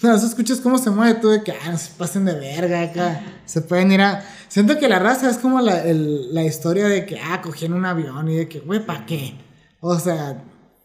No, 0.03 0.15
eso 0.15 0.27
escuchas 0.27 0.61
cómo 0.61 0.77
se 0.77 0.91
mueve 0.91 1.15
tú 1.19 1.29
de 1.31 1.43
que 1.43 1.53
ah, 1.53 1.71
no 1.71 1.79
se 1.79 1.91
pasen 1.97 2.27
de 2.27 2.35
verga 2.35 2.83
acá. 2.83 3.23
Se 3.47 3.63
pueden 3.63 3.91
ir 3.91 4.03
a. 4.03 4.23
Siento 4.49 4.79
que 4.79 4.87
la 4.87 4.99
raza 4.99 5.31
es 5.31 5.39
como 5.39 5.63
la, 5.63 5.83
el- 5.83 6.35
la 6.35 6.43
historia 6.43 6.89
de 6.89 7.07
que 7.07 7.19
ah, 7.21 7.41
cogían 7.41 7.73
un 7.73 7.87
avión 7.87 8.29
y 8.29 8.35
de 8.37 8.47
que, 8.49 8.61
güey, 8.61 8.85
¿para 8.85 9.07
qué? 9.07 9.39
O 9.81 9.99
sea, 9.99 10.43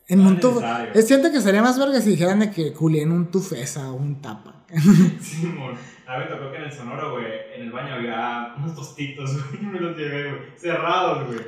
en 0.09 0.23
No 0.23 0.29
un 0.29 0.35
es 0.35 0.41
tubo. 0.41 0.61
Es 0.93 1.07
siento 1.07 1.31
que 1.31 1.39
sería 1.39 1.61
más 1.61 1.79
verga 1.79 2.01
si 2.01 2.09
dijeran 2.11 2.39
de 2.39 2.51
que 2.51 2.73
culé 2.73 3.01
en 3.03 3.11
un 3.11 3.31
tufesa 3.31 3.89
o 3.91 3.95
un 3.95 4.21
tapa. 4.21 4.65
Simón. 5.21 5.75
A 6.07 6.17
mí 6.17 6.23
me 6.25 6.29
tocó 6.35 6.51
que 6.51 6.57
en 6.57 6.63
el 6.63 6.71
sonoro, 6.71 7.11
güey, 7.13 7.25
en 7.55 7.61
el 7.63 7.71
baño 7.71 7.93
había 7.93 8.55
unos 8.57 8.75
tostitos, 8.75 9.31
güey. 9.51 9.63
Me 9.71 9.79
los 9.79 9.95
llevé, 9.97 10.29
güey. 10.31 10.41
Cerrados, 10.57 11.27
güey. 11.27 11.39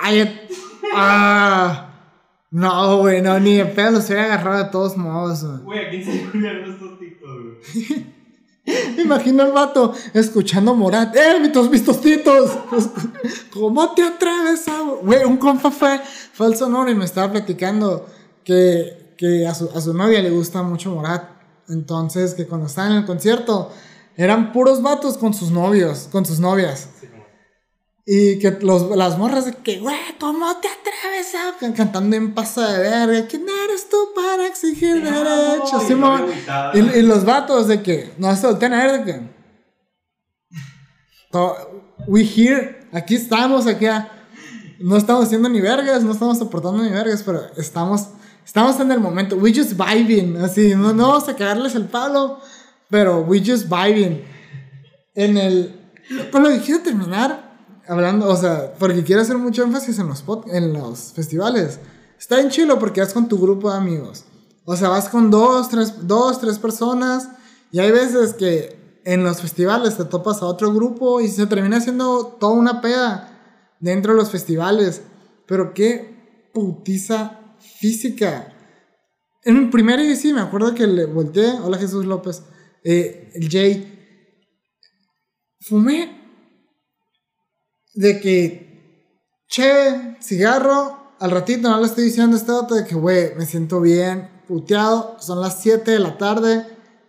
Ay, 0.00 0.20
et- 0.20 0.50
ah. 0.94 1.90
No, 2.50 2.98
güey, 2.98 3.20
no, 3.20 3.38
ni 3.40 3.56
de 3.56 3.64
pedo 3.66 3.90
los 3.92 4.06
hubiera 4.06 4.24
agarrado 4.26 4.64
de 4.64 4.70
todos 4.70 4.96
modos, 4.96 5.44
güey. 5.44 5.62
Güey, 5.62 5.86
¿a 5.86 5.90
quién 5.90 6.04
se 6.04 6.12
le 6.38 6.62
unos 6.64 6.78
tostitos, 6.78 7.30
güey? 7.42 8.14
Imagino 8.98 9.42
al 9.42 9.52
vato 9.52 9.92
escuchando 10.14 10.74
Morat. 10.74 11.14
¡Eh, 11.16 11.38
mis, 11.40 11.52
tos- 11.52 11.70
mis 11.70 11.84
tostitos! 11.84 12.50
¿Cómo 13.52 13.92
te 13.92 14.02
atreves 14.02 14.66
a.? 14.68 14.80
Güey, 15.02 15.24
un 15.24 15.36
compa 15.36 15.70
fue, 15.70 16.00
fue 16.32 16.46
al 16.46 16.56
sonoro 16.56 16.90
y 16.90 16.94
me 16.94 17.04
estaba 17.04 17.30
platicando 17.32 18.06
que, 18.42 19.14
que 19.18 19.46
a, 19.46 19.54
su, 19.54 19.68
a 19.74 19.80
su 19.80 19.92
novia 19.92 20.22
le 20.22 20.30
gusta 20.30 20.62
mucho 20.62 20.90
Morat. 20.90 21.24
Entonces, 21.68 22.34
que 22.34 22.46
cuando 22.46 22.66
estaban 22.66 22.92
en 22.92 22.98
el 22.98 23.04
concierto, 23.06 23.70
eran 24.16 24.52
puros 24.52 24.82
vatos 24.82 25.18
con 25.18 25.34
sus 25.34 25.50
novios, 25.50 26.08
con 26.10 26.24
sus 26.24 26.38
novias. 26.40 26.88
Y 28.06 28.38
que 28.38 28.50
los, 28.60 28.94
las 28.96 29.16
morras 29.16 29.46
de 29.46 29.54
que, 29.54 29.78
güey, 29.78 29.96
¿cómo 30.20 30.54
te 30.60 30.68
atreves 30.68 31.34
a.? 31.34 31.56
Can- 31.58 31.72
Cantando 31.72 32.14
en 32.16 32.34
pasa 32.34 32.72
de 32.72 32.78
verga. 32.80 33.26
¿Quién 33.26 33.46
eres 33.64 33.88
tú 33.88 33.96
para 34.14 34.46
exigir 34.46 34.96
derechos? 35.02 35.88
No, 35.90 36.18
y 36.18 36.22
agüitada. 36.22 36.72
Y, 36.74 36.98
y 36.98 37.02
los 37.02 37.24
vatos 37.24 37.66
de 37.68 37.82
que, 37.82 38.12
no 38.18 38.34
se 38.36 38.46
voltean 38.46 38.74
a 38.74 38.84
ver 38.84 39.04
de 39.04 39.12
que. 39.12 39.20
to- 41.32 41.56
We 42.06 42.22
here, 42.24 42.86
aquí 42.92 43.14
estamos, 43.14 43.66
aquí. 43.66 43.86
No 44.80 44.96
estamos 44.96 45.24
haciendo 45.26 45.48
ni 45.48 45.60
vergas, 45.60 46.02
no 46.02 46.12
estamos 46.12 46.40
aportando 46.42 46.82
ni 46.82 46.90
vergas, 46.90 47.22
pero 47.22 47.40
estamos, 47.56 48.08
estamos 48.44 48.78
en 48.80 48.90
el 48.92 49.00
momento. 49.00 49.36
We 49.36 49.54
just 49.54 49.72
vibing, 49.78 50.36
así, 50.38 50.74
no, 50.74 50.92
no 50.92 51.08
vamos 51.08 51.28
a 51.28 51.36
cagarles 51.36 51.74
el 51.76 51.86
palo, 51.86 52.40
pero 52.90 53.20
we 53.22 53.38
just 53.38 53.68
vibing. 53.70 54.22
En 55.14 55.38
el. 55.38 55.80
Con 56.30 56.42
lo 56.42 56.50
que 56.50 56.58
quiero 56.60 56.82
terminar, 56.82 57.43
hablando, 57.88 58.28
o 58.28 58.36
sea, 58.36 58.74
porque 58.78 59.02
quiero 59.04 59.22
hacer 59.22 59.38
mucho 59.38 59.62
énfasis 59.62 59.98
en 59.98 60.08
los, 60.08 60.24
pod- 60.24 60.46
en 60.52 60.72
los 60.72 61.12
festivales. 61.12 61.78
Está 62.18 62.40
en 62.40 62.50
chilo 62.50 62.78
porque 62.78 63.00
vas 63.00 63.12
con 63.12 63.28
tu 63.28 63.38
grupo 63.38 63.70
de 63.70 63.76
amigos. 63.76 64.24
O 64.64 64.76
sea, 64.76 64.88
vas 64.88 65.08
con 65.08 65.30
dos, 65.30 65.68
tres, 65.68 66.06
dos, 66.06 66.40
tres 66.40 66.58
personas. 66.58 67.28
Y 67.70 67.80
hay 67.80 67.90
veces 67.90 68.34
que 68.34 69.00
en 69.04 69.22
los 69.24 69.40
festivales 69.42 69.96
te 69.96 70.04
topas 70.04 70.40
a 70.40 70.46
otro 70.46 70.72
grupo 70.72 71.20
y 71.20 71.28
se 71.28 71.46
termina 71.46 71.76
haciendo 71.78 72.36
toda 72.40 72.52
una 72.54 72.80
peda 72.80 73.76
dentro 73.80 74.12
de 74.12 74.18
los 74.18 74.30
festivales. 74.30 75.02
Pero 75.46 75.74
qué 75.74 76.50
putiza 76.54 77.40
física. 77.58 78.50
En 79.42 79.56
el 79.58 79.68
primer 79.70 80.00
EDC 80.00 80.32
me 80.32 80.40
acuerdo 80.40 80.74
que 80.74 80.86
le 80.86 81.04
volteé. 81.04 81.52
Hola 81.62 81.76
Jesús 81.76 82.06
López. 82.06 82.42
eh, 82.84 83.30
el 83.34 83.50
Jay. 83.50 83.90
Fumé. 85.60 86.23
De 87.94 88.20
que. 88.20 88.64
Che, 89.48 90.16
cigarro. 90.20 91.14
Al 91.20 91.30
ratito 91.30 91.70
no 91.70 91.78
le 91.78 91.86
estoy 91.86 92.04
diciendo 92.04 92.36
este 92.36 92.52
dato 92.52 92.74
de 92.74 92.84
que, 92.84 92.94
güey, 92.94 93.34
me 93.36 93.46
siento 93.46 93.80
bien, 93.80 94.28
puteado. 94.48 95.16
Son 95.20 95.40
las 95.40 95.60
7 95.60 95.90
de 95.90 95.98
la 96.00 96.18
tarde. 96.18 96.66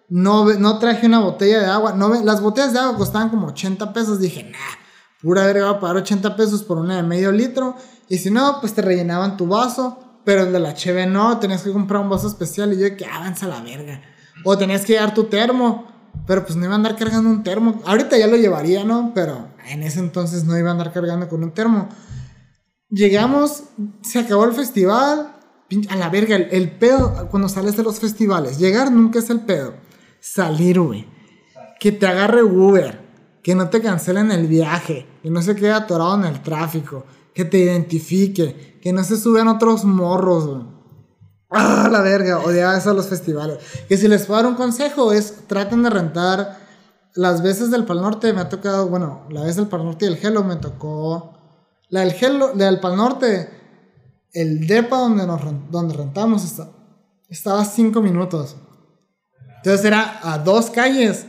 No, 0.07 0.45
no 0.53 0.79
traje 0.79 1.07
una 1.07 1.19
botella 1.19 1.59
de 1.59 1.65
agua. 1.65 1.93
No, 1.93 2.13
las 2.23 2.41
botellas 2.41 2.73
de 2.73 2.79
agua 2.79 2.97
costaban 2.97 3.29
como 3.29 3.47
80 3.47 3.91
pesos. 3.93 4.19
Dije, 4.19 4.43
nah, 4.43 4.59
pura 5.21 5.45
verga, 5.45 5.65
voy 5.65 5.77
a 5.77 5.79
pagar 5.79 5.97
80 5.97 6.35
pesos 6.35 6.63
por 6.63 6.77
una 6.77 6.97
de 6.97 7.03
medio 7.03 7.31
litro. 7.31 7.75
Y 8.07 8.19
si 8.19 8.29
no, 8.29 8.59
pues 8.61 8.73
te 8.73 8.81
rellenaban 8.81 9.37
tu 9.37 9.47
vaso. 9.47 10.21
Pero 10.23 10.43
el 10.43 10.53
de 10.53 10.59
la 10.59 10.73
cheve 10.75 11.07
no, 11.07 11.39
tenías 11.39 11.63
que 11.63 11.71
comprar 11.71 12.01
un 12.01 12.09
vaso 12.09 12.27
especial. 12.27 12.73
Y 12.73 12.79
yo, 12.79 12.95
que 12.95 13.05
avanza 13.05 13.47
la 13.47 13.61
verga. 13.61 14.01
O 14.43 14.57
tenías 14.57 14.85
que 14.85 14.93
llevar 14.93 15.13
tu 15.13 15.25
termo. 15.25 15.87
Pero 16.27 16.45
pues 16.45 16.55
no 16.55 16.65
iba 16.65 16.73
a 16.73 16.77
andar 16.77 16.95
cargando 16.95 17.29
un 17.29 17.43
termo. 17.43 17.81
Ahorita 17.85 18.17
ya 18.17 18.27
lo 18.27 18.37
llevaría, 18.37 18.83
¿no? 18.83 19.11
Pero 19.13 19.54
en 19.67 19.83
ese 19.83 19.99
entonces 19.99 20.43
no 20.45 20.57
iba 20.57 20.69
a 20.69 20.71
andar 20.71 20.93
cargando 20.93 21.27
con 21.27 21.43
un 21.43 21.51
termo. 21.51 21.89
Llegamos, 22.89 23.63
se 24.01 24.19
acabó 24.19 24.45
el 24.45 24.53
festival. 24.53 25.31
A 25.89 25.95
la 25.95 26.09
verga, 26.09 26.35
el, 26.35 26.47
el 26.51 26.71
pedo 26.71 27.27
cuando 27.29 27.49
sales 27.49 27.75
de 27.75 27.83
los 27.83 27.99
festivales. 27.99 28.59
Llegar 28.59 28.91
nunca 28.91 29.19
es 29.19 29.29
el 29.29 29.41
pedo. 29.41 29.73
Salir, 30.19 30.79
güey. 30.79 31.07
Que 31.79 31.91
te 31.91 32.07
agarre 32.07 32.43
Uber. 32.43 33.03
Que 33.41 33.55
no 33.55 33.69
te 33.69 33.81
cancelen 33.81 34.31
el 34.31 34.47
viaje. 34.47 35.05
Que 35.23 35.29
no 35.29 35.41
se 35.41 35.55
quede 35.55 35.71
atorado 35.71 36.15
en 36.15 36.25
el 36.25 36.41
tráfico. 36.41 37.05
Que 37.33 37.45
te 37.45 37.57
identifique. 37.57 38.79
Que 38.81 38.93
no 38.93 39.03
se 39.03 39.17
suban 39.17 39.47
otros 39.47 39.83
morros, 39.83 40.47
güey. 40.47 40.75
Ah, 41.49 41.87
la 41.91 42.01
verga, 42.01 42.39
odiaba 42.39 42.77
eso 42.77 42.89
a 42.89 42.93
los 42.93 43.07
festivales. 43.07 43.59
Que 43.87 43.97
si 43.97 44.07
les 44.07 44.25
puedo 44.25 44.41
dar 44.41 44.49
un 44.49 44.57
consejo 44.57 45.13
es 45.13 45.47
traten 45.47 45.83
de 45.83 45.89
rentar 45.89 46.64
las 47.15 47.41
veces 47.41 47.71
del 47.71 47.85
Pal 47.85 48.01
Norte 48.01 48.31
me 48.33 48.41
ha 48.41 48.49
tocado, 48.49 48.87
bueno, 48.87 49.25
la 49.29 49.41
vez 49.43 49.55
del 49.55 49.67
Pal 49.67 49.83
Norte 49.85 50.05
y 50.05 50.09
el 50.09 50.19
Hello 50.21 50.43
me 50.43 50.55
tocó 50.57 51.31
la 51.89 52.01
del 52.01 52.11
Hello, 52.19 52.51
la 52.55 52.65
del 52.65 52.79
Pal 52.79 52.95
Norte, 52.97 53.49
el 54.33 54.67
depa 54.67 54.97
donde 54.99 55.25
nos 55.25 55.41
donde 55.71 55.95
rentamos 55.95 56.43
está- 56.43 56.69
estaba 57.29 57.61
a 57.61 57.65
cinco 57.65 58.01
minutos. 58.01 58.55
Entonces 59.57 59.85
era 59.85 60.19
a 60.23 60.37
dos 60.39 60.69
calles. 60.69 61.25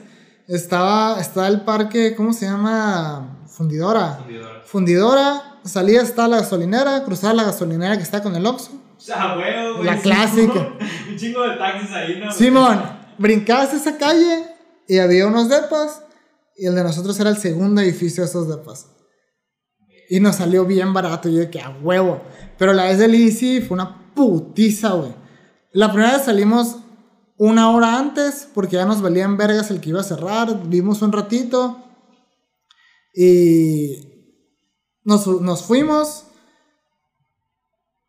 Estaba 0.48 1.20
estaba 1.20 1.48
el 1.48 1.62
parque, 1.62 2.14
¿cómo 2.16 2.32
se 2.32 2.46
llama? 2.46 3.44
Fundidora. 3.48 4.18
Fundidora. 4.18 4.62
Fundidora, 4.64 5.42
salía 5.64 6.02
está 6.02 6.28
la 6.28 6.38
gasolinera, 6.38 7.02
cruzaba 7.04 7.32
la 7.34 7.44
gasolinera 7.44 7.96
que 7.96 8.02
está 8.02 8.22
con 8.22 8.34
el 8.36 8.44
Oxxo. 8.46 8.72
O 8.96 9.00
sea, 9.00 9.36
huevo, 9.36 9.74
güey. 9.76 9.86
La 9.86 9.98
clásica. 9.98 10.68
Un 11.10 11.16
chingo 11.16 11.42
de 11.42 11.56
taxis 11.56 11.90
ahí, 11.92 12.20
¿no? 12.24 12.30
Simón, 12.32 12.80
brincabas 13.18 13.72
esa 13.74 13.96
calle 13.98 14.44
y 14.88 14.98
había 14.98 15.26
unos 15.26 15.48
depas 15.48 16.02
y 16.56 16.66
el 16.66 16.74
de 16.74 16.84
nosotros 16.84 17.18
era 17.20 17.30
el 17.30 17.36
segundo 17.36 17.80
edificio 17.80 18.22
de 18.22 18.30
esos 18.30 18.48
depas. 18.48 18.86
Y 20.08 20.20
nos 20.20 20.36
salió 20.36 20.64
bien 20.64 20.94
barato, 20.94 21.28
yo 21.28 21.40
de 21.40 21.50
que 21.50 21.60
a 21.60 21.70
huevo. 21.70 22.22
Pero 22.58 22.72
la 22.72 22.84
vez 22.84 22.98
del 22.98 23.14
EDC 23.14 23.66
fue 23.66 23.74
una 23.74 24.14
putiza, 24.14 24.92
güey. 24.92 25.14
La 25.72 25.92
primera 25.92 26.16
vez 26.16 26.24
salimos 26.24 26.78
una 27.36 27.70
hora 27.70 27.98
antes 27.98 28.48
porque 28.54 28.76
ya 28.76 28.86
nos 28.86 29.02
valían 29.02 29.36
vergas 29.36 29.70
el 29.70 29.80
que 29.80 29.90
iba 29.90 30.00
a 30.00 30.04
cerrar. 30.04 30.68
Vimos 30.68 31.02
un 31.02 31.12
ratito 31.12 31.84
y 33.14 34.32
nos, 35.04 35.26
nos 35.26 35.62
fuimos. 35.62 36.24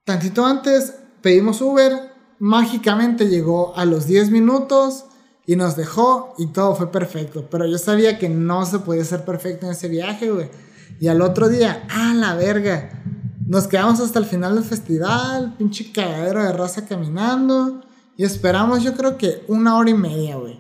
Tantito 0.06 0.46
antes 0.46 0.94
pedimos 1.22 1.60
Uber, 1.60 2.14
mágicamente 2.40 3.28
llegó 3.28 3.76
a 3.76 3.84
los 3.84 4.06
10 4.06 4.30
minutos 4.30 5.07
y 5.48 5.56
nos 5.56 5.78
dejó 5.78 6.36
y 6.38 6.48
todo 6.48 6.76
fue 6.76 6.92
perfecto. 6.92 7.48
Pero 7.50 7.66
yo 7.66 7.78
sabía 7.78 8.20
que 8.20 8.28
no 8.28 8.66
se 8.66 8.80
podía 8.80 9.04
ser 9.06 9.24
perfecto 9.24 9.66
en 9.66 9.72
ese 9.72 9.88
viaje, 9.88 10.30
güey. 10.30 10.52
Y 11.00 11.08
al 11.08 11.22
otro 11.22 11.48
día, 11.48 11.88
¡ah, 11.90 12.14
la 12.14 12.36
verga! 12.36 13.02
Nos 13.48 13.66
quedamos 13.68 14.02
hasta 14.02 14.20
el 14.20 14.26
final 14.26 14.56
del 14.56 14.66
festival, 14.66 15.56
pinche 15.58 15.94
cagadero 15.94 16.44
de 16.44 16.52
raza 16.52 16.86
caminando. 16.86 17.82
Y 18.18 18.26
esperamos, 18.26 18.84
yo 18.84 18.94
creo 18.96 19.18
que 19.18 19.46
una 19.48 19.78
hora 19.78 19.90
y 19.90 19.94
media, 19.94 20.36
güey. 20.36 20.60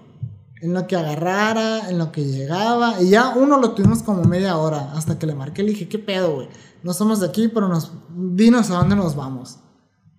En 0.61 0.73
lo 0.73 0.87
que 0.87 0.95
agarrara, 0.95 1.89
en 1.89 1.97
lo 1.97 2.13
que 2.13 2.23
llegaba. 2.23 3.01
Y 3.01 3.09
ya 3.09 3.33
uno 3.35 3.59
lo 3.59 3.71
tuvimos 3.71 4.03
como 4.03 4.23
media 4.23 4.55
hora. 4.55 4.93
Hasta 4.93 5.19
que 5.19 5.27
le 5.27 5.35
marqué, 5.35 5.63
le 5.63 5.71
dije, 5.71 5.89
¿qué 5.89 5.99
pedo, 5.99 6.33
güey? 6.35 6.47
No 6.81 6.93
somos 6.93 7.19
de 7.19 7.27
aquí, 7.27 7.49
pero 7.49 7.67
nos, 7.67 7.91
dinos 8.15 8.69
a 8.71 8.75
dónde 8.75 8.95
nos 8.95 9.17
vamos. 9.17 9.57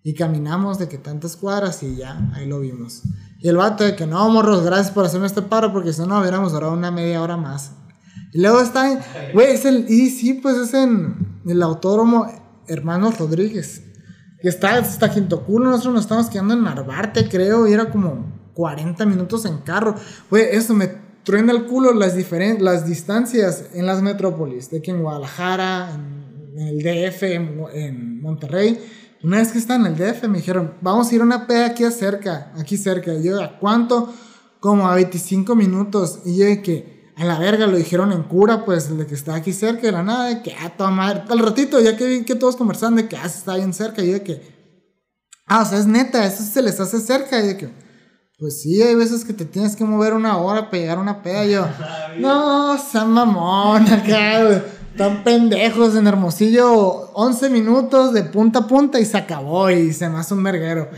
Y 0.02 0.12
caminamos 0.12 0.78
de 0.78 0.88
que 0.88 0.98
tantas 0.98 1.36
cuadras 1.36 1.82
y 1.82 1.96
ya, 1.96 2.30
ahí 2.34 2.46
lo 2.46 2.60
vimos. 2.60 3.02
Y 3.38 3.48
el 3.48 3.56
vato 3.56 3.84
de 3.84 3.94
que 3.94 4.06
no, 4.06 4.28
morros, 4.30 4.64
gracias 4.64 4.90
por 4.90 5.04
hacerme 5.04 5.26
este 5.26 5.42
paro, 5.42 5.72
porque 5.72 5.92
si 5.92 6.02
no, 6.02 6.20
hubiéramos 6.20 6.52
durado 6.52 6.72
una 6.72 6.90
media 6.90 7.22
hora 7.22 7.36
más. 7.36 7.72
Y 8.32 8.40
luego 8.40 8.60
está 8.60 8.92
en, 8.92 8.98
güey, 9.32 9.52
es 9.52 9.64
el, 9.64 9.86
y 9.88 10.10
sí, 10.10 10.34
pues 10.34 10.56
es 10.56 10.74
en 10.74 11.40
el 11.46 11.62
autódromo 11.62 12.26
Hermanos 12.66 13.18
Rodríguez. 13.18 13.84
Que 14.40 14.48
está 14.48 14.76
hasta 14.76 15.10
Quinto 15.10 15.44
Culo, 15.44 15.70
nosotros 15.70 15.94
nos 15.94 16.02
estamos 16.02 16.26
quedando 16.28 16.54
en 16.54 16.62
Narvarte, 16.62 17.28
creo, 17.28 17.66
y 17.66 17.72
era 17.72 17.90
como 17.90 18.50
40 18.54 19.06
minutos 19.06 19.44
en 19.46 19.58
carro. 19.58 19.94
Güey, 20.30 20.44
eso 20.52 20.74
me 20.74 20.88
truena 21.24 21.52
el 21.52 21.66
culo 21.66 21.92
las, 21.92 22.16
diferen 22.16 22.64
las 22.64 22.86
distancias 22.86 23.66
en 23.74 23.86
las 23.86 24.02
metrópolis, 24.02 24.70
de 24.70 24.80
que 24.80 24.90
en 24.90 25.02
Guadalajara, 25.02 25.90
en, 25.94 26.58
el 26.58 26.78
DF, 26.78 27.22
en, 27.22 27.64
en, 27.72 28.20
Monterrey. 28.20 28.78
Una 29.22 29.38
vez 29.38 29.52
que 29.52 29.58
está 29.58 29.74
en 29.74 29.86
el 29.86 29.96
DF 29.96 30.24
me 30.28 30.38
dijeron, 30.38 30.74
vamos 30.80 31.10
a 31.10 31.14
ir 31.14 31.20
a 31.20 31.24
una 31.24 31.46
peda 31.46 31.66
aquí 31.66 31.84
cerca, 31.90 32.52
aquí 32.56 32.76
cerca. 32.76 33.14
Y 33.14 33.24
yo, 33.24 33.42
¿a 33.42 33.58
cuánto? 33.58 34.12
Como 34.60 34.88
a 34.88 34.94
25 34.94 35.56
minutos. 35.56 36.20
Y 36.24 36.36
yo 36.36 36.44
de 36.44 36.62
que 36.62 36.98
a 37.18 37.24
la 37.24 37.38
verga 37.38 37.66
lo 37.66 37.76
dijeron 37.76 38.12
en 38.12 38.22
cura, 38.22 38.64
pues, 38.64 38.96
de 38.96 39.06
que 39.06 39.14
está 39.14 39.34
aquí 39.34 39.52
cerca, 39.52 39.82
de 39.82 39.92
la 39.92 40.04
nada, 40.04 40.26
de 40.26 40.42
que, 40.42 40.54
ah, 40.54 40.72
toda 40.76 40.90
madre, 40.90 41.24
al 41.28 41.40
ratito, 41.40 41.80
ya 41.80 41.96
que 41.96 42.06
vi 42.06 42.24
que 42.24 42.36
todos 42.36 42.54
conversaban 42.54 42.94
de 42.94 43.08
que, 43.08 43.16
ah, 43.16 43.26
está 43.26 43.56
bien 43.56 43.74
cerca, 43.74 44.02
y 44.02 44.12
de 44.12 44.22
que, 44.22 44.40
ah, 45.46 45.62
o 45.62 45.66
sea, 45.66 45.78
es 45.78 45.86
neta, 45.88 46.24
eso 46.24 46.44
se 46.44 46.62
les 46.62 46.78
hace 46.78 47.00
cerca, 47.00 47.40
y 47.40 47.48
de 47.48 47.56
que, 47.56 47.70
pues 48.38 48.62
sí, 48.62 48.80
hay 48.80 48.94
veces 48.94 49.24
que 49.24 49.32
te 49.32 49.44
tienes 49.44 49.74
que 49.74 49.82
mover 49.82 50.12
una 50.14 50.38
hora 50.38 50.70
para 50.70 50.78
llegar 50.78 50.98
a 50.98 51.00
una 51.00 51.20
peda, 51.20 51.44
y 51.44 51.52
yo, 51.54 51.66
no, 52.20 52.78
san 52.78 53.10
mamón, 53.10 53.88
acá, 53.92 54.62
tan 54.96 55.24
pendejos 55.24 55.94
en 55.96 56.06
Hermosillo, 56.06 57.10
11 57.12 57.50
minutos 57.50 58.12
de 58.12 58.24
punta 58.24 58.60
a 58.60 58.66
punta 58.66 58.98
y 59.00 59.04
se 59.04 59.16
acabó, 59.16 59.70
y 59.70 59.92
se 59.92 60.08
me 60.08 60.18
hace 60.18 60.34
un 60.34 60.42
merguero. 60.42 60.88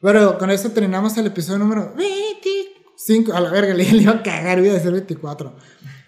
Pero 0.00 0.38
con 0.38 0.50
eso 0.50 0.70
terminamos 0.70 1.16
el 1.18 1.26
episodio 1.26 1.58
número 1.58 1.92
24. 1.96 2.78
5, 2.98 3.32
a 3.32 3.40
la 3.40 3.50
verga, 3.50 3.74
le, 3.74 3.84
iba 3.84 4.12
a 4.12 4.22
cagar, 4.22 4.58
iba 4.58 4.70
a 4.70 4.74
decir 4.74 4.90
24. 4.90 5.54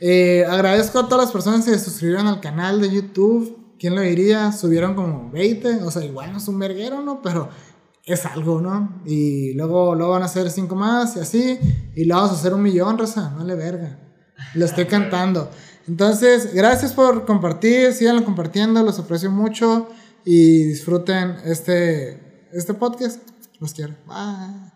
Eh, 0.01 0.45
agradezco 0.49 0.99
a 0.99 1.09
todas 1.09 1.25
las 1.25 1.33
personas 1.33 1.65
que 1.65 1.71
se 1.71 1.79
suscribieron 1.79 2.27
al 2.27 2.41
canal 2.41 2.81
de 2.81 2.91
YouTube. 2.91 3.77
¿Quién 3.79 3.95
lo 3.95 4.03
diría? 4.03 4.53
Subieron 4.53 4.95
como 4.95 5.31
20, 5.31 5.83
o 5.85 5.91
sea, 5.91 6.05
igual 6.05 6.33
no 6.33 6.39
es 6.39 6.49
un 6.49 6.59
verguero, 6.59 7.01
¿no? 7.01 7.23
Pero 7.23 7.49
es 8.05 8.27
algo, 8.27 8.61
¿no? 8.61 9.01
Y 9.07 9.55
luego, 9.55 9.95
luego 9.95 10.13
van 10.13 10.23
a 10.23 10.27
hacer 10.27 10.51
5 10.51 10.75
más 10.75 11.17
y 11.17 11.21
así. 11.21 11.59
Y 11.95 12.05
luego 12.05 12.23
vamos 12.23 12.37
a 12.37 12.41
hacer 12.41 12.53
un 12.53 12.63
millón, 12.63 12.99
Rosa, 12.99 13.31
no 13.31 13.45
le 13.45 13.55
verga. 13.55 13.99
Lo 14.55 14.67
estoy 14.67 14.85
cantando. 14.87 15.51
Entonces, 15.91 16.55
gracias 16.55 16.93
por 16.93 17.27
compartir, 17.27 17.93
síganlo 17.93 18.25
compartiendo, 18.25 18.81
los 18.85 19.01
aprecio 19.01 19.29
mucho 19.29 19.89
y 20.25 20.63
disfruten 20.63 21.35
este, 21.45 22.47
este 22.53 22.75
podcast. 22.75 23.21
Los 23.59 23.75
quiero. 23.75 23.97
Bye. 24.07 24.70